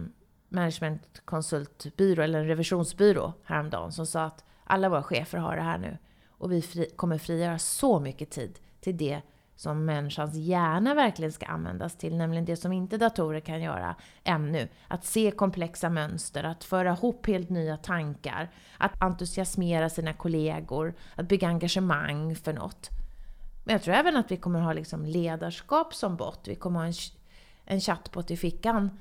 [0.48, 5.98] managementkonsultbyrå, eller en revisionsbyrå häromdagen, som sa att alla våra chefer har det här nu.
[6.29, 9.22] Och vi fri, kommer frigöra så mycket tid till det
[9.59, 13.94] som människans hjärna verkligen ska användas till, nämligen det som inte datorer kan göra
[14.25, 14.68] ännu.
[14.88, 21.29] Att se komplexa mönster, att föra ihop helt nya tankar, att entusiasmera sina kollegor, att
[21.29, 22.90] bygga engagemang för något.
[23.64, 26.49] Men jag tror även att vi kommer ha liksom ledarskap som bot.
[26.49, 26.94] Vi kommer ha en,
[27.64, 28.99] en chattbot i fickan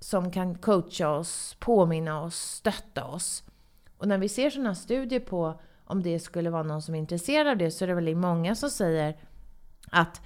[0.00, 3.44] som kan coacha oss, påminna oss, stötta oss.
[3.98, 7.46] Och när vi ser sådana studier på om det skulle vara någon som är intresserad
[7.46, 9.16] av det så är det väldigt många som säger
[9.90, 10.20] att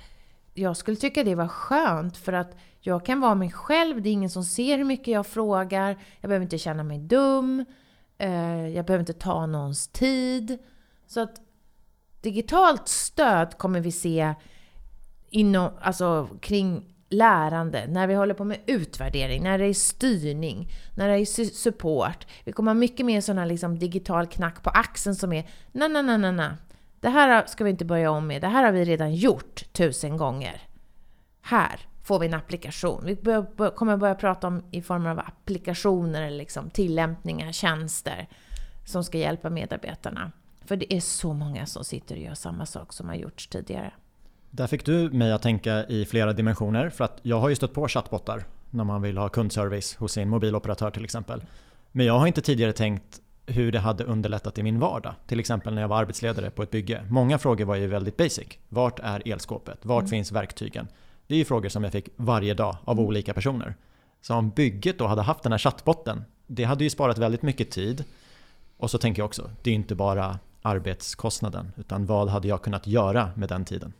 [0.54, 4.02] jag skulle tycka det var skönt för att jag kan vara mig själv.
[4.02, 5.98] Det är ingen som ser hur mycket jag frågar.
[6.20, 7.64] Jag behöver inte känna mig dum.
[8.18, 10.58] Eh, jag behöver inte ta någons tid.
[11.06, 11.40] Så att
[12.20, 14.34] digitalt stöd kommer vi se
[15.30, 21.08] inom, alltså, kring lärande, när vi håller på med utvärdering, när det är styrning, när
[21.08, 22.26] det är support.
[22.44, 26.32] Vi kommer ha mycket mer sådana liksom digital knack på axeln som är na-na-na-na.
[26.32, 26.56] na.
[27.00, 28.42] Det här ska vi inte börja om med.
[28.42, 30.62] Det här har vi redan gjort tusen gånger.
[31.42, 33.02] Här får vi en applikation.
[33.04, 38.28] Vi bör, kommer börja prata om i form av applikationer, liksom, tillämpningar, tjänster
[38.84, 40.32] som ska hjälpa medarbetarna.
[40.64, 43.92] För det är så många som sitter och gör samma sak som har gjorts tidigare.
[44.50, 47.74] Där fick du mig att tänka i flera dimensioner för att jag har ju stött
[47.74, 51.44] på chattbottar när man vill ha kundservice hos sin mobiloperatör till exempel.
[51.92, 55.14] Men jag har inte tidigare tänkt hur det hade underlättat i min vardag.
[55.26, 57.04] Till exempel när jag var arbetsledare på ett bygge.
[57.08, 58.48] Många frågor var ju väldigt basic.
[58.68, 59.78] Vart är elskåpet?
[59.82, 60.10] Vart mm.
[60.10, 60.88] finns verktygen?
[61.26, 63.06] Det är ju frågor som jag fick varje dag av mm.
[63.06, 63.74] olika personer.
[64.20, 67.70] Så om bygget då hade haft den här chattbotten, det hade ju sparat väldigt mycket
[67.70, 68.04] tid.
[68.76, 72.86] Och så tänker jag också, det är inte bara arbetskostnaden, utan vad hade jag kunnat
[72.86, 73.92] göra med den tiden?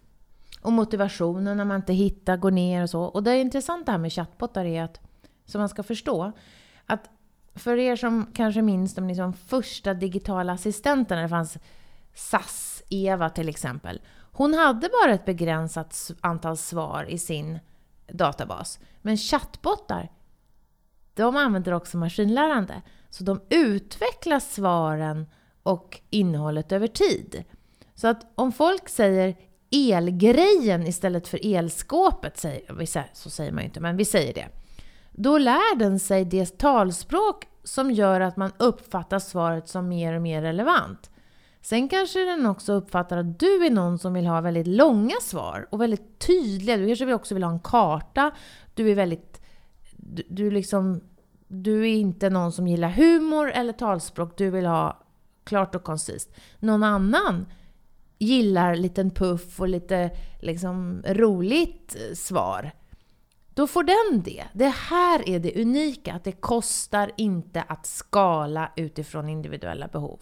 [0.63, 3.03] Och motivationen när man inte hittar, går ner och så.
[3.03, 5.01] Och det intressanta här med chattbottar är att,
[5.47, 6.33] som man ska förstå,
[6.87, 7.11] att
[7.55, 11.59] för er som kanske minns de liksom första digitala assistenterna, det fanns
[12.15, 14.01] SAS-Eva till exempel.
[14.33, 17.59] Hon hade bara ett begränsat antal svar i sin
[18.13, 18.79] databas.
[19.03, 20.11] Men chattbottar,
[21.15, 22.83] de använder också maskinlärande.
[23.11, 25.27] Så de utvecklar svaren
[25.63, 27.45] och innehållet över tid.
[27.95, 29.37] Så att om folk säger
[29.71, 32.47] elgrejen istället för elskåpet,
[33.13, 34.49] så säger man ju inte, men vi säger det.
[35.23, 40.23] Då lär den sig det talspråk som gör att man uppfattar svaret som mer och
[40.23, 41.11] mer relevant.
[41.63, 45.69] Sen kanske den också uppfattar att du är någon som vill ha väldigt långa svar
[45.71, 46.77] och väldigt tydliga.
[46.77, 48.31] Du kanske också vill ha en karta.
[48.75, 49.41] Du är väldigt...
[49.97, 51.01] Du, du, liksom,
[51.49, 54.39] du är inte någon som gillar humor eller talspråk.
[54.39, 55.03] Du vill ha
[55.45, 56.35] klart och koncist.
[56.59, 57.47] Någon annan
[58.19, 62.73] gillar liten puff och lite liksom roligt svar.
[63.55, 64.45] Då får den det.
[64.53, 70.21] Det här är det unika, att det kostar inte att skala utifrån individuella behov.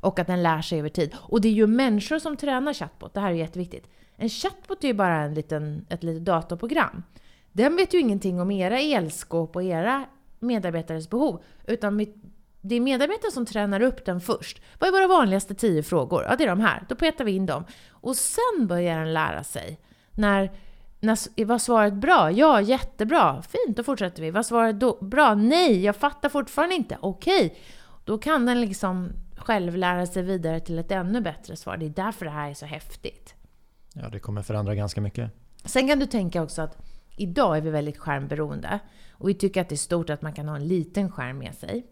[0.00, 1.14] Och att den lär sig över tid.
[1.18, 3.90] Och det är ju människor som tränar chatbot, det här är jätteviktigt.
[4.16, 7.02] En chatbot är ju bara en liten, ett litet datorprogram.
[7.52, 10.04] Den vet ju ingenting om era elskåp och era
[10.38, 11.42] medarbetares behov.
[11.66, 12.06] Utan
[12.60, 14.62] det är medarbetaren som tränar upp den först.
[14.78, 16.24] Vad är våra vanligaste tio frågor?
[16.28, 16.84] Ja, det är de här.
[16.88, 17.64] Då petar vi in dem.
[17.90, 19.80] Och sen börjar den lära sig.
[20.12, 20.50] När,
[21.00, 22.30] när, var svaret bra?
[22.30, 23.42] Ja, jättebra.
[23.42, 24.30] Fint, då fortsätter vi.
[24.30, 25.34] Var svaret då, bra?
[25.34, 26.98] Nej, jag fattar fortfarande inte.
[27.00, 27.56] Okej.
[28.04, 31.76] Då kan den liksom själv lära sig vidare till ett ännu bättre svar.
[31.76, 33.34] Det är därför det här är så häftigt.
[33.94, 35.30] Ja, det kommer förändra ganska mycket.
[35.64, 36.78] Sen kan du tänka också att
[37.16, 38.78] idag är vi väldigt skärmberoende.
[39.10, 41.54] Och vi tycker att det är stort att man kan ha en liten skärm med
[41.54, 41.86] sig.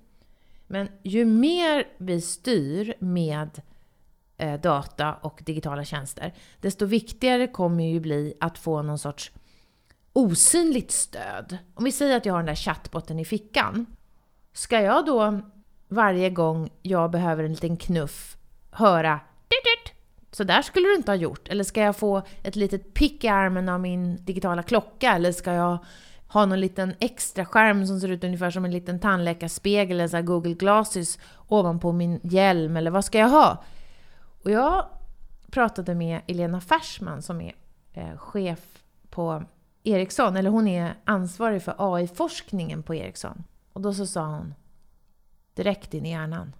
[0.66, 3.62] Men ju mer vi styr med
[4.38, 9.32] Eh, data och digitala tjänster, desto viktigare kommer ju bli att få någon sorts
[10.12, 11.58] osynligt stöd.
[11.74, 13.86] Om vi säger att jag har den där chattbotten i fickan.
[14.52, 15.40] Ska jag då
[15.88, 18.36] varje gång jag behöver en liten knuff
[18.70, 19.20] höra
[20.36, 21.48] så där skulle du inte ha gjort.
[21.48, 25.12] Eller ska jag få ett litet pick i armen av min digitala klocka?
[25.12, 25.78] Eller ska jag
[26.28, 30.22] ha någon liten extra skärm som ser ut ungefär som en liten tandläkarspegel eller så
[30.22, 31.18] Google Glasses
[31.48, 33.64] ovanpå min hjälm eller vad ska jag ha?
[34.46, 34.86] Och jag
[35.50, 37.54] pratade med Elena Fersman som är
[37.92, 39.44] eh, chef på
[39.82, 43.44] Ericsson, eller hon är ansvarig för AI-forskningen på Ericsson.
[43.72, 44.54] Och då så sa hon
[45.54, 46.52] direkt in i hjärnan.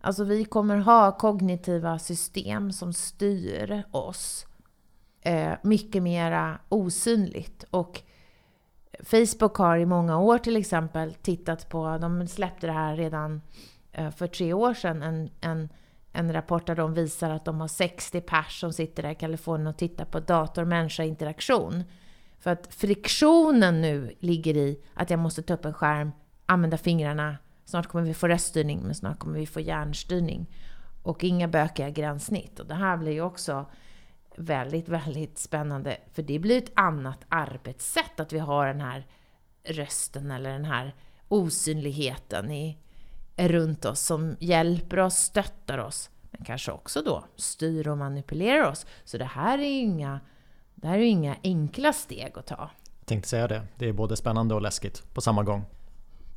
[0.00, 4.46] Alltså vi kommer ha kognitiva system som styr oss
[5.20, 7.64] eh, mycket mera osynligt.
[7.70, 8.02] Och
[9.02, 13.40] Facebook har i många år till exempel tittat på, de släppte det här redan
[13.92, 15.68] eh, för tre år sedan, en, en,
[16.18, 19.66] en rapport där de visar att de har 60 pers som sitter där i Kalifornien
[19.66, 21.84] och tittar på dator-människa-interaktion.
[22.38, 26.12] För att friktionen nu ligger i att jag måste ta upp en skärm,
[26.46, 30.46] använda fingrarna, snart kommer vi få röststyrning, men snart kommer vi få hjärnstyrning.
[31.02, 32.60] Och inga bökiga gränssnitt.
[32.60, 33.66] Och det här blir ju också
[34.36, 35.96] väldigt, väldigt spännande.
[36.12, 39.06] För det blir ett annat arbetssätt, att vi har den här
[39.64, 40.94] rösten eller den här
[41.28, 42.78] osynligheten i,
[43.38, 48.86] runt oss som hjälper oss, stöttar oss, men kanske också då styr och manipulerar oss.
[49.04, 50.20] Så det här är ju inga,
[50.74, 52.70] det här är inga enkla steg att ta.
[52.98, 53.62] Jag tänkte säga det.
[53.76, 55.64] Det är både spännande och läskigt på samma gång.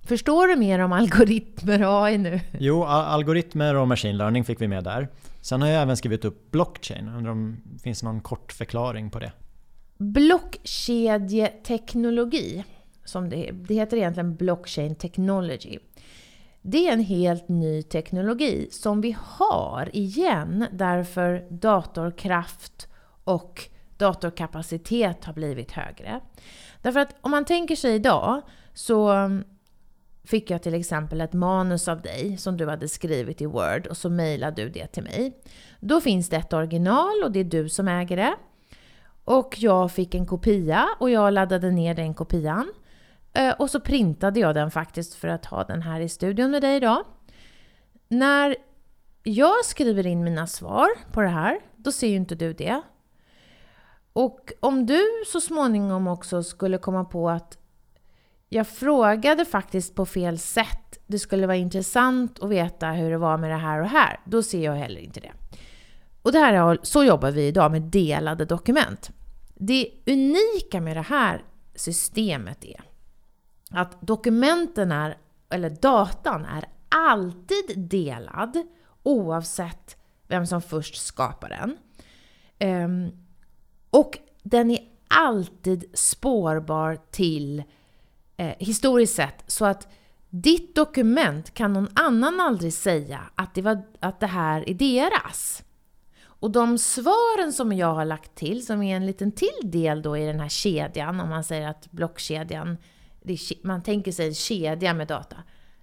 [0.04, 2.40] Förstår du mer om algoritmer och AI nu?
[2.60, 5.08] Jo, algoritmer och machine learning fick vi med där.
[5.42, 7.08] Sen har jag även skrivit upp blockchain.
[7.08, 9.32] undrar om det finns någon kort förklaring på det?
[9.98, 12.64] Blockkedjeteknologi,
[13.06, 15.80] som det, det heter egentligen blockchain technology
[16.62, 22.88] det är en helt ny teknologi som vi har igen därför datorkraft
[23.24, 26.20] och datorkapacitet har blivit högre.
[26.82, 28.42] Därför att om man tänker sig idag
[28.74, 29.44] så mm,
[30.24, 33.98] fick jag till exempel ett manus av dig som du hade skrivit i Word och
[33.98, 35.42] så mejlade du det till mig.
[35.80, 38.36] Då finns det ett original och det är du som äger det.
[39.24, 42.72] Och jag fick en kopia och jag laddade ner den kopian.
[43.34, 46.62] Eh, och så printade jag den faktiskt för att ha den här i studion med
[46.62, 47.06] dig idag.
[48.08, 48.56] När
[49.24, 52.82] jag skriver in mina svar på det här, då ser ju inte du det.
[54.14, 57.58] Och om du så småningom också skulle komma på att
[58.50, 61.00] jag frågade faktiskt på fel sätt.
[61.08, 64.20] Det skulle vara intressant att veta hur det var med det här och här.
[64.26, 65.32] Då ser jag heller inte det.
[66.22, 69.12] Och det här är, så jobbar vi idag med delade dokument.
[69.56, 71.44] Det unika med det här
[71.76, 72.91] systemet är
[73.72, 75.18] att dokumenten är,
[75.50, 78.58] eller datan är alltid delad
[79.04, 79.98] oavsett
[80.28, 81.78] vem som först skapar den.
[82.86, 83.12] Um,
[83.90, 87.64] och den är alltid spårbar till
[88.38, 89.88] eh, historiskt sett så att
[90.30, 95.64] ditt dokument kan någon annan aldrig säga att det, var, att det här är deras.
[96.24, 100.18] Och de svaren som jag har lagt till, som är en liten till del då
[100.18, 102.78] i den här kedjan, om man säger att blockkedjan,
[103.26, 105.38] är, man tänker sig en kedja med data.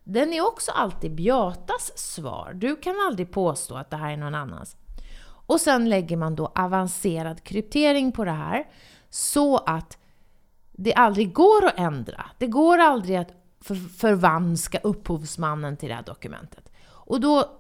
[0.05, 2.53] Den är också alltid Beatas svar.
[2.55, 4.77] Du kan aldrig påstå att det här är någon annans.
[5.23, 8.69] Och sen lägger man då avancerad kryptering på det här
[9.11, 9.99] så att
[10.73, 12.31] det aldrig går att ändra.
[12.39, 13.33] Det går aldrig att
[13.99, 16.73] förvanska upphovsmannen till det här dokumentet.
[16.89, 17.59] Och då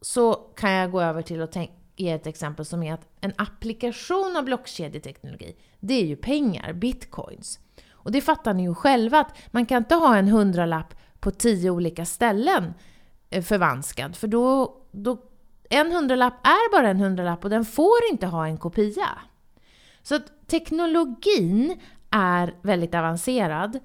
[0.00, 1.56] så kan jag gå över till att
[1.96, 7.60] ge ett exempel som är att en applikation av blockkedjeteknologi, det är ju pengar, bitcoins.
[8.02, 11.70] Och det fattar ni ju själva att man kan inte ha en hundralapp på tio
[11.70, 12.74] olika ställen
[13.30, 15.18] eh, förvanskad, för då, då
[15.70, 19.08] en hundralapp är bara en hundralapp och den får inte ha en kopia.
[20.02, 21.80] Så att teknologin
[22.10, 23.78] är väldigt avancerad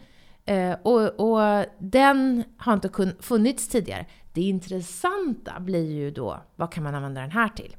[0.46, 4.06] eh, och, och, den har inte funnits tidigare.
[4.34, 7.76] Det intressanta blir ju då, vad kan man använda den här till?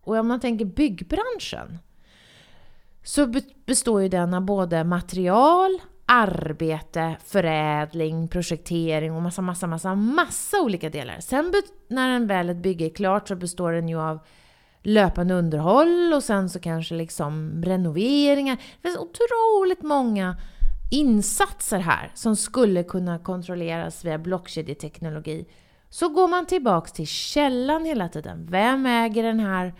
[0.00, 1.78] Och om man tänker byggbranschen
[3.08, 3.32] så
[3.66, 10.90] består ju den av både material, arbete, förädling, projektering och massa, massa, massa, massa olika
[10.90, 11.20] delar.
[11.20, 11.52] Sen
[11.88, 14.18] när en väl ett bygge är klart så består den ju av
[14.82, 18.56] löpande underhåll och sen så kanske liksom renoveringar.
[18.56, 20.36] Det finns otroligt många
[20.90, 25.48] insatser här som skulle kunna kontrolleras via blockkedjeteknologi.
[25.90, 28.46] Så går man tillbaks till källan hela tiden.
[28.50, 29.74] Vem äger den här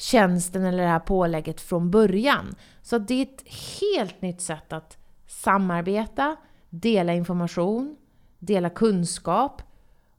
[0.00, 2.54] tjänsten eller det här pålägget från början?
[2.82, 3.44] Så det är ett
[3.80, 6.36] helt nytt sätt att samarbeta,
[6.70, 7.96] dela information,
[8.38, 9.62] dela kunskap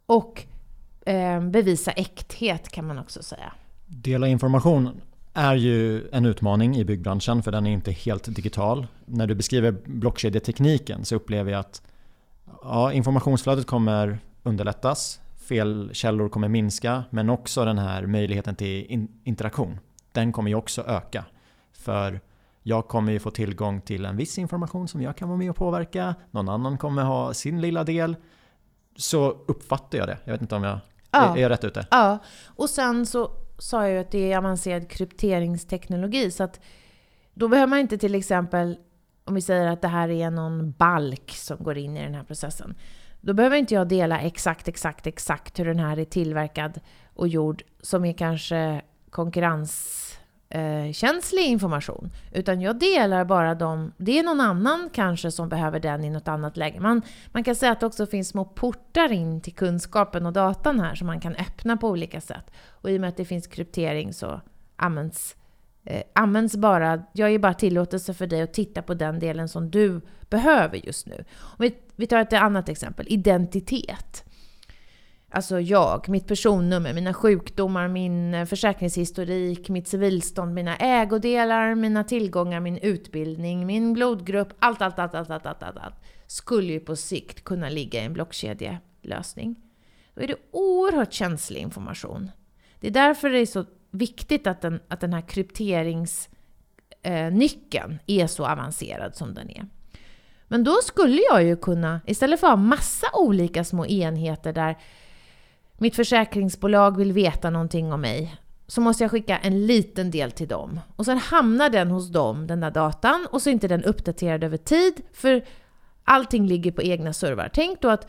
[0.05, 0.43] och
[1.05, 3.53] eh, bevisa äkthet kan man också säga.
[3.87, 5.01] Dela information
[5.33, 8.87] är ju en utmaning i byggbranschen för den är inte helt digital.
[9.05, 11.81] När du beskriver blockkedjetekniken så upplever jag att
[12.63, 15.19] ja, informationsflödet kommer underlättas,
[15.51, 19.79] felkällor kommer minska men också den här möjligheten till in interaktion.
[20.11, 21.25] Den kommer ju också öka.
[21.73, 22.21] För
[22.63, 25.55] jag kommer ju få tillgång till en viss information som jag kan vara med och
[25.55, 26.15] påverka.
[26.31, 28.15] Någon annan kommer ha sin lilla del.
[28.95, 30.17] Så uppfattar jag det.
[30.23, 30.79] Jag vet inte om jag
[31.11, 31.37] ja.
[31.37, 31.87] är, jag rätt ute?
[31.91, 36.31] Ja, och sen så sa jag ju att det är avancerad krypteringsteknologi.
[36.31, 36.59] Så att
[37.33, 38.77] då behöver man inte till exempel,
[39.25, 42.23] om vi säger att det här är någon balk som går in i den här
[42.23, 42.75] processen.
[43.21, 46.79] Då behöver inte jag dela exakt, exakt, exakt hur den här är tillverkad
[47.13, 52.11] och gjord som är kanske konkurrenskänslig eh, information.
[52.31, 56.27] Utan jag delar bara dem, det är någon annan kanske som behöver den i något
[56.27, 56.79] annat läge.
[56.79, 57.01] Man,
[57.31, 60.95] man kan säga att det också finns små portar in till kunskapen och datan här
[60.95, 62.51] som man kan öppna på olika sätt.
[62.69, 64.41] Och i och med att det finns kryptering så
[64.75, 65.35] används
[65.83, 69.71] eh, används bara, jag ger bara tillåtelse för dig att titta på den delen som
[69.71, 71.25] du behöver just nu.
[71.39, 74.23] Om vi, vi tar ett annat exempel, identitet.
[75.29, 82.59] Alltså jag, mitt personnummer, mina sjukdomar, min eh, försäkringshistorik, mitt civilstånd, mina ägodelar, mina tillgångar,
[82.59, 84.53] min utbildning, min blodgrupp.
[84.59, 85.95] Allt, allt, allt, allt, allt, allt, allt, allt
[86.27, 89.55] skulle ju på sikt kunna ligga i en blockkedjelösning.
[90.13, 92.31] Då är det oerhört känslig information.
[92.79, 98.27] Det är därför det är så viktigt att den, att den här krypteringsnyckeln eh, är
[98.27, 99.65] så avancerad som den är.
[100.51, 104.77] Men då skulle jag ju kunna, istället för att ha massa olika små enheter där
[105.77, 108.35] mitt försäkringsbolag vill veta någonting om mig,
[108.67, 110.79] så måste jag skicka en liten del till dem.
[110.95, 114.43] Och sen hamnar den hos dem, den där datan, och så är inte den uppdaterad
[114.43, 115.43] över tid, för
[116.03, 117.49] allting ligger på egna servrar.
[117.53, 118.07] Tänk då att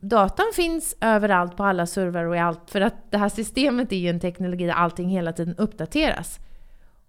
[0.00, 3.96] datan finns överallt på alla servrar och i allt, för att det här systemet är
[3.96, 6.38] ju en teknologi där allting hela tiden uppdateras.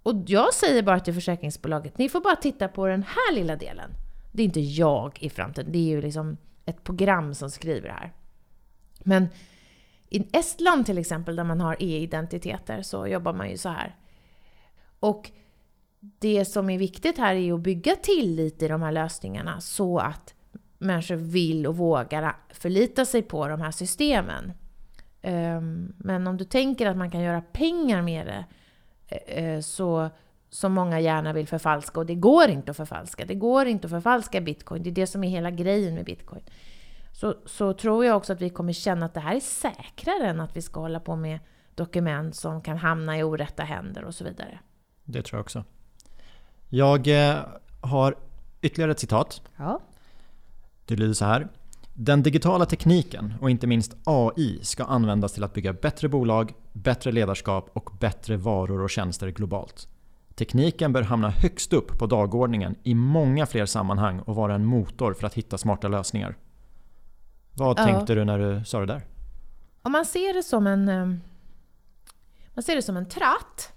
[0.03, 3.91] Och jag säger bara till försäkringsbolaget, ni får bara titta på den här lilla delen.
[4.37, 7.93] Det är inte jag i framtiden, det är ju liksom ett program som skriver det
[7.93, 8.13] här.
[8.99, 9.27] Men
[10.09, 13.95] i Estland till exempel, där man har e-identiteter, så jobbar man ju så här.
[14.99, 15.31] Och
[15.99, 20.33] det som är viktigt här är att bygga tillit i de här lösningarna så att
[20.77, 24.53] människor vill och vågar förlita sig på de här systemen.
[25.21, 28.45] Ehm, men om du tänker att man kan göra pengar med det,
[29.17, 30.09] eh, så
[30.49, 33.25] som många gärna vill förfalska, och det går inte att förfalska.
[33.25, 36.43] Det går inte att förfalska bitcoin, det är det som är hela grejen med bitcoin.
[37.11, 40.39] Så, så tror jag också att vi kommer känna att det här är säkrare än
[40.39, 41.39] att vi ska hålla på med
[41.75, 44.59] dokument som kan hamna i orätta händer och så vidare.
[45.03, 45.63] Det tror jag också.
[46.69, 47.37] Jag eh,
[47.81, 48.15] har
[48.61, 49.41] ytterligare ett citat.
[49.57, 49.79] Ja.
[50.85, 51.47] Det lyder så här.
[51.93, 57.11] Den digitala tekniken och inte minst AI ska användas till att bygga bättre bolag, bättre
[57.11, 59.87] ledarskap och bättre varor och tjänster globalt.
[60.37, 65.13] Tekniken bör hamna högst upp på dagordningen i många fler sammanhang och vara en motor
[65.13, 66.37] för att hitta smarta lösningar.
[67.53, 67.85] Vad ja.
[67.85, 69.01] tänkte du när du sa det där?
[69.81, 71.05] Om man ser det som en, eh,
[72.53, 73.73] man ser det som en tratt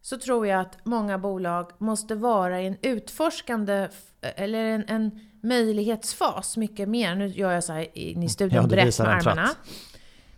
[0.00, 3.88] så tror jag att många bolag måste vara i en utforskande
[4.20, 7.14] eller en, en möjlighetsfas mycket mer.
[7.14, 9.50] Nu gör jag så här in i studion ja, brett med armarna.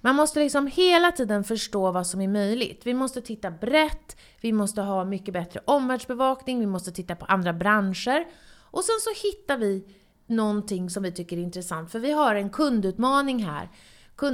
[0.01, 2.87] Man måste liksom hela tiden förstå vad som är möjligt.
[2.87, 7.53] Vi måste titta brett, vi måste ha mycket bättre omvärldsbevakning, vi måste titta på andra
[7.53, 8.27] branscher.
[8.71, 9.85] Och sen så hittar vi
[10.27, 11.93] någonting som vi tycker är intressant.
[11.93, 13.69] För vi har en kundutmaning här.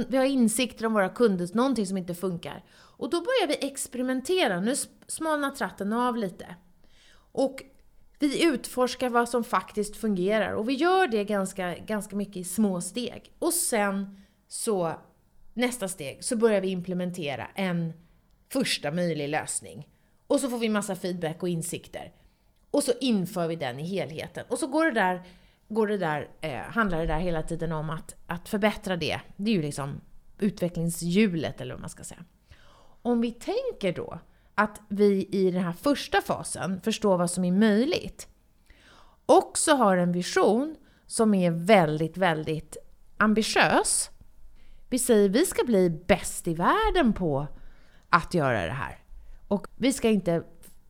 [0.07, 2.63] vi har insikter om våra kunder, någonting som inte funkar.
[2.97, 4.59] Och då börjar vi experimentera.
[4.59, 4.75] Nu
[5.07, 6.55] smalnar tratten av lite.
[7.31, 7.63] Och
[8.19, 10.53] vi utforskar vad som faktiskt fungerar.
[10.53, 13.33] Och vi gör det ganska, ganska mycket i små steg.
[13.39, 14.93] Och sen så,
[15.55, 17.93] nästa steg, så börjar vi implementera en
[18.49, 19.87] första möjlig lösning.
[20.27, 22.13] Och så får vi massa feedback och insikter.
[22.71, 24.45] Och så inför vi den i helheten.
[24.49, 25.23] Och så går det där,
[25.67, 29.19] går det där, eh, handlar det där hela tiden om att, att förbättra det.
[29.37, 30.01] Det är ju liksom
[30.39, 32.25] utvecklingshjulet, eller vad man ska säga.
[33.01, 34.19] Om vi tänker då
[34.55, 38.27] att vi i den här första fasen förstår vad som är möjligt,
[39.25, 40.75] också har en vision
[41.05, 42.77] som är väldigt, väldigt
[43.17, 44.09] ambitiös.
[44.89, 47.47] Vi säger vi ska bli bäst i världen på
[48.09, 48.99] att göra det här.
[49.47, 50.43] Och vi ska inte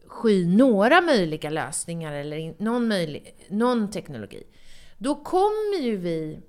[0.07, 4.43] sky några möjliga lösningar eller någon, möjlig, någon teknologi.
[4.97, 6.39] Då kommer ju vi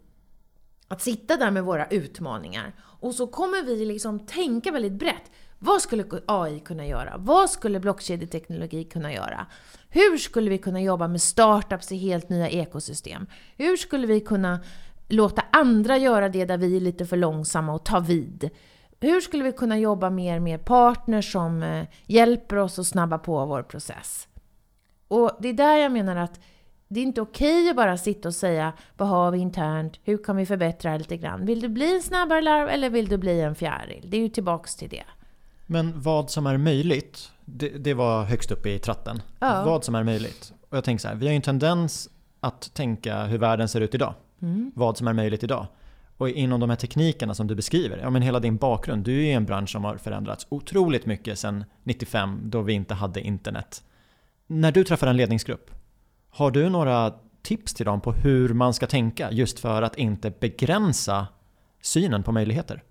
[0.88, 5.30] att sitta där med våra utmaningar och så kommer vi liksom tänka väldigt brett.
[5.58, 7.14] Vad skulle AI kunna göra?
[7.18, 9.46] Vad skulle blockkedjeteknologi kunna göra?
[9.88, 13.26] Hur skulle vi kunna jobba med startups i helt nya ekosystem?
[13.56, 14.60] Hur skulle vi kunna
[15.08, 18.50] låta andra göra det där vi är lite för långsamma och ta vid?
[19.00, 23.46] Hur skulle vi kunna jobba mer med partners som eh, hjälper oss att snabba på
[23.46, 24.28] vår process?
[25.08, 26.40] Och det är där jag menar att
[26.88, 30.36] det är inte okej att bara sitta och säga vad har vi internt, hur kan
[30.36, 31.46] vi förbättra lite grann?
[31.46, 34.06] Vill du bli en snabbare larv eller vill du bli en fjäril?
[34.10, 35.04] Det är ju tillbaks till det.
[35.66, 39.22] Men vad som är möjligt, det, det var högst upp i tratten.
[39.38, 39.62] Ja.
[39.64, 40.52] Vad som är möjligt.
[40.70, 42.08] Och jag tänker så här, vi har ju en tendens
[42.40, 44.14] att tänka hur världen ser ut idag.
[44.42, 44.72] Mm.
[44.74, 45.66] Vad som är möjligt idag.
[46.16, 49.22] Och inom de här teknikerna som du beskriver, ja men hela din bakgrund, du är
[49.22, 53.82] i en bransch som har förändrats otroligt mycket sedan 95 då vi inte hade internet.
[54.46, 55.70] När du träffar en ledningsgrupp,
[56.30, 60.30] har du några tips till dem på hur man ska tänka just för att inte
[60.30, 61.26] begränsa
[61.80, 62.82] synen på möjligheter?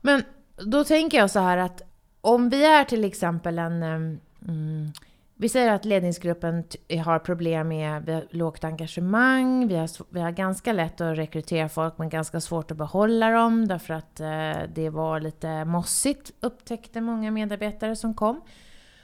[0.00, 0.22] Men
[0.56, 1.82] då tänker jag så här att
[2.20, 3.82] om vi är till exempel en...
[3.82, 4.92] Mm,
[5.40, 6.64] vi säger att ledningsgruppen
[7.04, 12.08] har problem med lågt engagemang, vi har, vi har ganska lätt att rekrytera folk men
[12.08, 17.96] ganska svårt att behålla dem därför att eh, det var lite mossigt upptäckte många medarbetare
[17.96, 18.40] som kom.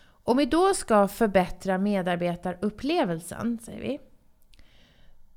[0.09, 3.99] Om vi då ska förbättra medarbetarupplevelsen, säger vi,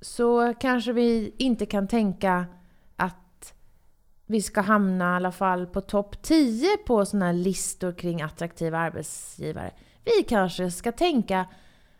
[0.02, 2.46] så kanske vi inte kan tänka
[2.96, 3.54] att
[4.26, 8.78] vi ska hamna i alla fall på topp 10 på sådana här listor kring attraktiva
[8.78, 9.72] arbetsgivare.
[10.06, 11.46] Vi kanske ska tänka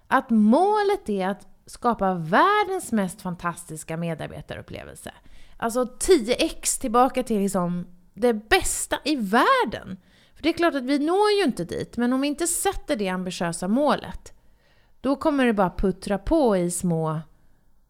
[0.08, 5.12] att målet är att skapa världens mest fantastiska medarbetarupplevelse.
[5.58, 9.98] Alltså 10x tillbaka till liksom det bästa i världen.
[10.36, 12.96] För det är klart att vi når ju inte dit, men om vi inte sätter
[12.96, 14.34] det ambitiösa målet,
[15.02, 17.20] då kommer det bara puttra på i små,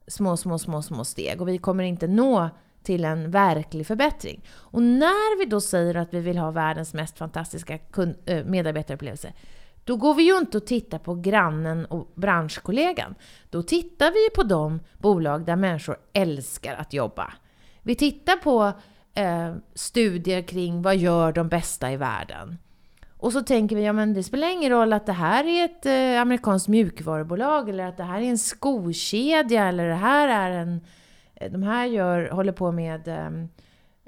[0.07, 2.49] små, små, små, små steg och vi kommer inte nå
[2.83, 4.45] till en verklig förbättring.
[4.51, 7.79] Och när vi då säger att vi vill ha världens mest fantastiska
[8.25, 9.33] eh, medarbetarupplevelse,
[9.89, 13.15] då går vi ju inte och tittar på grannen och branschkollegan.
[13.49, 17.33] Då tittar vi på de bolag där människor älskar att jobba.
[17.81, 18.71] Vi tittar på
[19.13, 22.57] eh, studier kring vad gör de bästa i världen.
[23.17, 25.85] Och så tänker vi, ja men det spelar ingen roll att det här är ett
[25.85, 30.81] eh, amerikanskt mjukvarubolag eller att det här är en skokedja eller det här är en...
[31.35, 33.07] Eh, de här gör, håller på med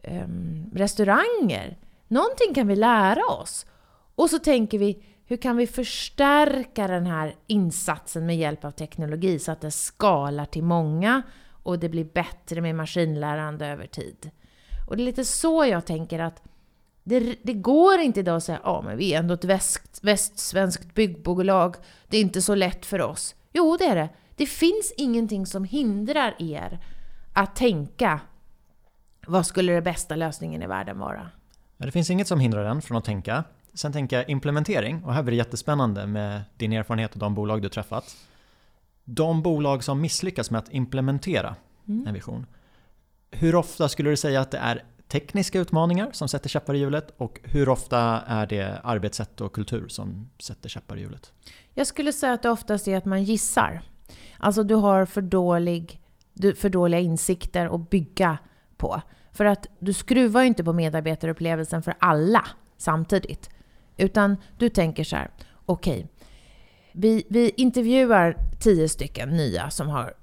[0.04, 0.28] eh,
[0.74, 1.78] restauranger.
[2.08, 3.66] Någonting kan vi lära oss.
[4.16, 9.40] Och så tänker vi, hur kan vi förstärka den här insatsen med hjälp av teknologi
[9.40, 11.22] så att det skalar till många
[11.64, 14.32] och det blir bättre med maskinlärande över tid?
[14.88, 16.44] Och det är lite så jag tänker att
[17.04, 20.00] det, det går inte idag att säga ja ah, men vi är ändå ett väst,
[20.04, 21.76] västsvenskt byggbolag,
[22.08, 23.36] det är inte så lätt för oss.
[23.54, 24.10] Jo, det är det.
[24.36, 26.80] Det finns ingenting som hindrar er
[27.34, 28.20] att tänka
[29.28, 31.30] vad skulle den bästa lösningen i världen vara?
[31.78, 33.44] Det finns inget som hindrar den från att tänka.
[33.74, 37.62] Sen tänker jag implementering och här blir det jättespännande med din erfarenhet och de bolag
[37.62, 38.16] du träffat.
[39.04, 41.56] De bolag som misslyckas med att implementera
[41.88, 42.08] mm.
[42.08, 42.46] en vision.
[43.32, 47.14] Hur ofta skulle du säga att det är tekniska utmaningar som sätter käppar i hjulet
[47.18, 51.34] och hur ofta är det arbetssätt och kultur som sätter käppar i hjulet?
[51.74, 53.82] Jag skulle säga att det oftast är att man gissar.
[54.38, 56.02] Alltså du har för, dålig,
[56.56, 58.38] för dåliga insikter att bygga
[58.78, 59.02] på.
[59.32, 62.48] För att du skruvar ju inte på medarbetarupplevelsen för alla
[62.78, 63.50] samtidigt.
[64.02, 65.32] Utan du tänker så här,
[65.66, 66.08] okej, okay,
[66.92, 70.14] vi, vi intervjuar tio stycken nya som har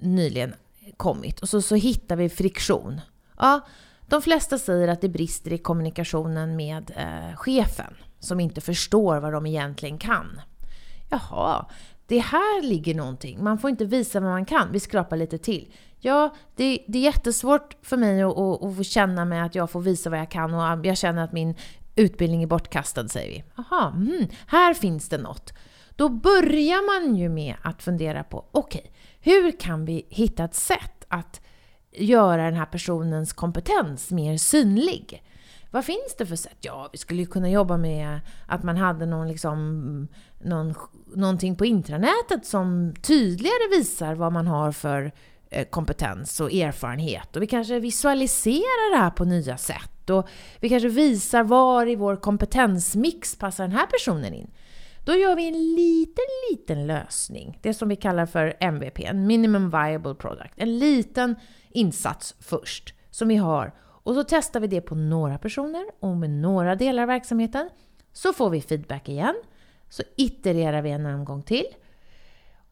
[0.00, 0.54] nyligen
[0.96, 3.00] kommit och så, så hittar vi friktion.
[3.38, 3.60] Ja,
[4.06, 9.32] de flesta säger att det brister i kommunikationen med eh, chefen som inte förstår vad
[9.32, 10.40] de egentligen kan.
[11.10, 11.66] Jaha,
[12.06, 13.44] det här ligger någonting.
[13.44, 14.72] Man får inte visa vad man kan.
[14.72, 15.72] Vi skrapar lite till.
[15.98, 19.70] Ja, det, det är jättesvårt för mig att, att, att få känna mig att jag
[19.70, 21.54] får visa vad jag kan och jag känner att min
[21.96, 23.44] utbildning är bortkastad, säger vi.
[23.56, 25.52] Aha, mm, här finns det något.
[25.96, 30.54] Då börjar man ju med att fundera på, okej, okay, hur kan vi hitta ett
[30.54, 31.40] sätt att
[31.92, 35.22] göra den här personens kompetens mer synlig?
[35.70, 36.56] Vad finns det för sätt?
[36.60, 40.08] Ja, vi skulle ju kunna jobba med att man hade någon liksom,
[40.42, 40.74] någon,
[41.14, 45.12] någonting på intranätet som tydligare visar vad man har för
[45.50, 47.36] eh, kompetens och erfarenhet.
[47.36, 49.91] Och vi kanske visualiserar det här på nya sätt.
[50.10, 50.28] Och
[50.60, 54.50] vi kanske visar var i vår kompetensmix passar den här personen in.
[55.04, 57.58] Då gör vi en liten, liten lösning.
[57.62, 60.54] Det som vi kallar för MVP, en minimum viable product.
[60.56, 61.36] En liten
[61.70, 63.74] insats först, som vi har.
[63.80, 67.70] Och så testar vi det på några personer och med några delar av verksamheten.
[68.12, 69.34] Så får vi feedback igen.
[69.88, 71.66] Så itererar vi en omgång till.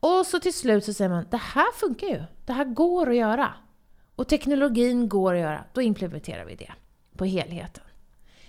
[0.00, 2.22] Och så till slut så säger man, det här funkar ju.
[2.46, 3.54] Det här går att göra.
[4.16, 5.64] Och teknologin går att göra.
[5.72, 6.72] Då implementerar vi det
[7.20, 7.84] på helheten.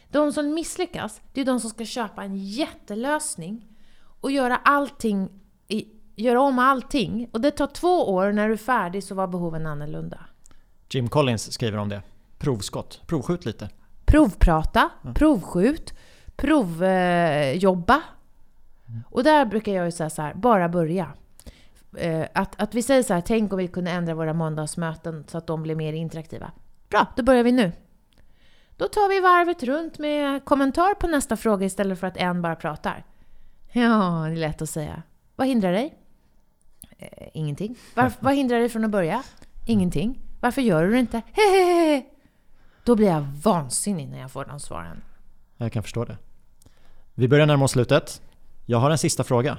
[0.10, 3.68] De som misslyckas, det är de som ska köpa en jättelösning
[4.22, 5.30] och göra allting,
[6.16, 7.30] göra om allting.
[7.32, 10.20] Och det tar två år, när du är färdig så var behoven annorlunda.
[10.90, 12.02] Jim Collins skriver om det.
[12.38, 13.02] Provskott.
[13.08, 13.70] Provskjut lite.
[14.06, 15.14] Provprata, ja.
[15.14, 15.94] provskjut,
[16.36, 17.96] provjobba.
[17.96, 19.04] Eh, mm.
[19.10, 21.08] Och där brukar jag ju säga så här, bara börja.
[21.98, 25.38] Eh, att, att vi säger så här, tänk om vi kunde ändra våra måndagsmöten så
[25.38, 26.52] att de blir mer interaktiva.
[26.90, 27.72] Bra, då börjar vi nu.
[28.82, 32.56] Då tar vi varvet runt med kommentar på nästa fråga istället för att en bara
[32.56, 33.06] pratar.
[33.72, 35.04] Ja, det är lätt att säga.
[35.36, 35.98] Vad hindrar dig?
[36.98, 37.76] Eh, ingenting.
[37.96, 39.24] Var, vad hindrar dig från att börja?
[39.66, 40.20] Ingenting.
[40.40, 41.22] Varför gör du det inte?
[41.32, 42.06] Hehehe.
[42.84, 45.04] Då blir jag vansinnig när jag får de svaren.
[45.58, 46.18] Jag kan förstå det.
[47.14, 48.22] Vi börjar närma oss slutet.
[48.66, 49.58] Jag har en sista fråga.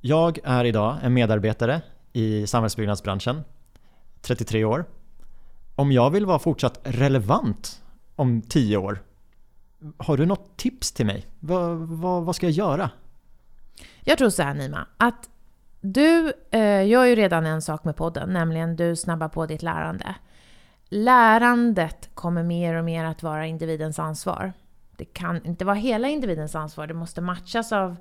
[0.00, 3.44] Jag är idag en medarbetare i samhällsbyggnadsbranschen,
[4.20, 4.84] 33 år.
[5.74, 7.82] Om jag vill vara fortsatt relevant
[8.16, 9.02] om tio år,
[9.96, 11.26] har du något tips till mig?
[11.40, 12.90] Vad, va, vad ska jag göra?
[14.04, 15.28] Jag tror så här Nima, att
[15.80, 20.14] du eh, gör ju redan en sak med podden, nämligen du snabbar på ditt lärande.
[20.88, 24.52] Lärandet kommer mer och mer att vara individens ansvar.
[24.96, 27.96] Det kan inte vara hela individens ansvar, det måste matchas av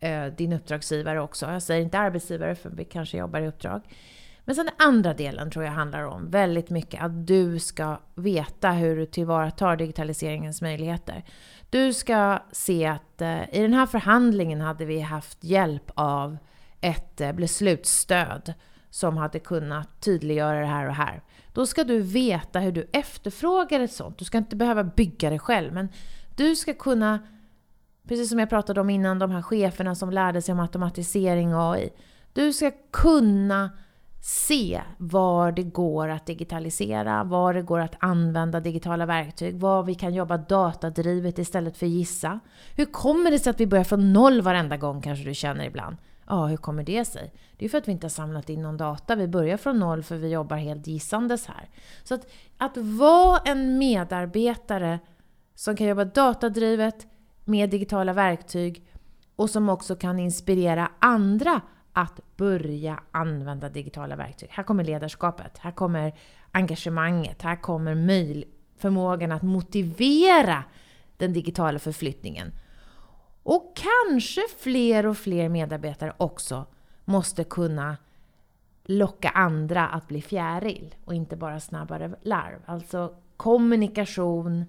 [0.00, 1.46] eh, din uppdragsgivare också.
[1.46, 3.82] Jag säger inte arbetsgivare, för vi kanske jobbar i uppdrag.
[4.48, 8.70] Men sen den andra delen tror jag handlar om väldigt mycket att du ska veta
[8.70, 11.24] hur du tillvaratar digitaliseringens möjligheter.
[11.70, 16.38] Du ska se att eh, i den här förhandlingen hade vi haft hjälp av
[16.80, 18.54] ett eh, beslutsstöd
[18.90, 21.22] som hade kunnat tydliggöra det här och här.
[21.52, 24.18] Då ska du veta hur du efterfrågar ett sånt.
[24.18, 25.88] Du ska inte behöva bygga det själv, men
[26.36, 27.18] du ska kunna,
[28.08, 31.72] precis som jag pratade om innan, de här cheferna som lärde sig om automatisering och
[31.72, 31.90] AI.
[32.32, 33.70] Du ska kunna
[34.20, 39.94] se var det går att digitalisera, var det går att använda digitala verktyg, var vi
[39.94, 42.40] kan jobba datadrivet istället för gissa.
[42.76, 45.96] Hur kommer det sig att vi börjar från noll varenda gång kanske du känner ibland?
[46.26, 47.32] Ja, hur kommer det sig?
[47.56, 49.16] Det är för att vi inte har samlat in någon data.
[49.16, 51.68] Vi börjar från noll för vi jobbar helt gissandes här.
[52.04, 54.98] Så att, att vara en medarbetare
[55.54, 57.06] som kan jobba datadrivet
[57.44, 58.88] med digitala verktyg
[59.36, 61.60] och som också kan inspirera andra
[61.98, 64.48] att börja använda digitala verktyg.
[64.52, 66.12] Här kommer ledarskapet, här kommer
[66.52, 68.44] engagemanget, här kommer möj
[68.76, 70.64] förmågan att motivera
[71.16, 72.52] den digitala förflyttningen.
[73.42, 76.66] Och kanske fler och fler medarbetare också
[77.04, 77.96] måste kunna
[78.84, 82.58] locka andra att bli fjäril och inte bara snabbare larv.
[82.66, 84.64] Alltså kommunikation,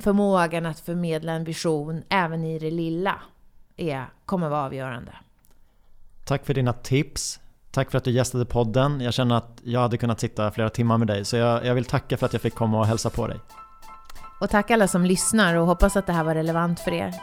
[0.00, 3.22] förmågan att förmedla en vision även i det lilla
[3.76, 5.12] är, kommer vara avgörande.
[6.28, 7.40] Tack för dina tips.
[7.70, 9.00] Tack för att du gästade podden.
[9.00, 11.84] Jag känner att jag hade kunnat sitta flera timmar med dig så jag, jag vill
[11.84, 13.40] tacka för att jag fick komma och hälsa på dig.
[14.40, 17.14] Och tack alla som lyssnar och hoppas att det här var relevant för er.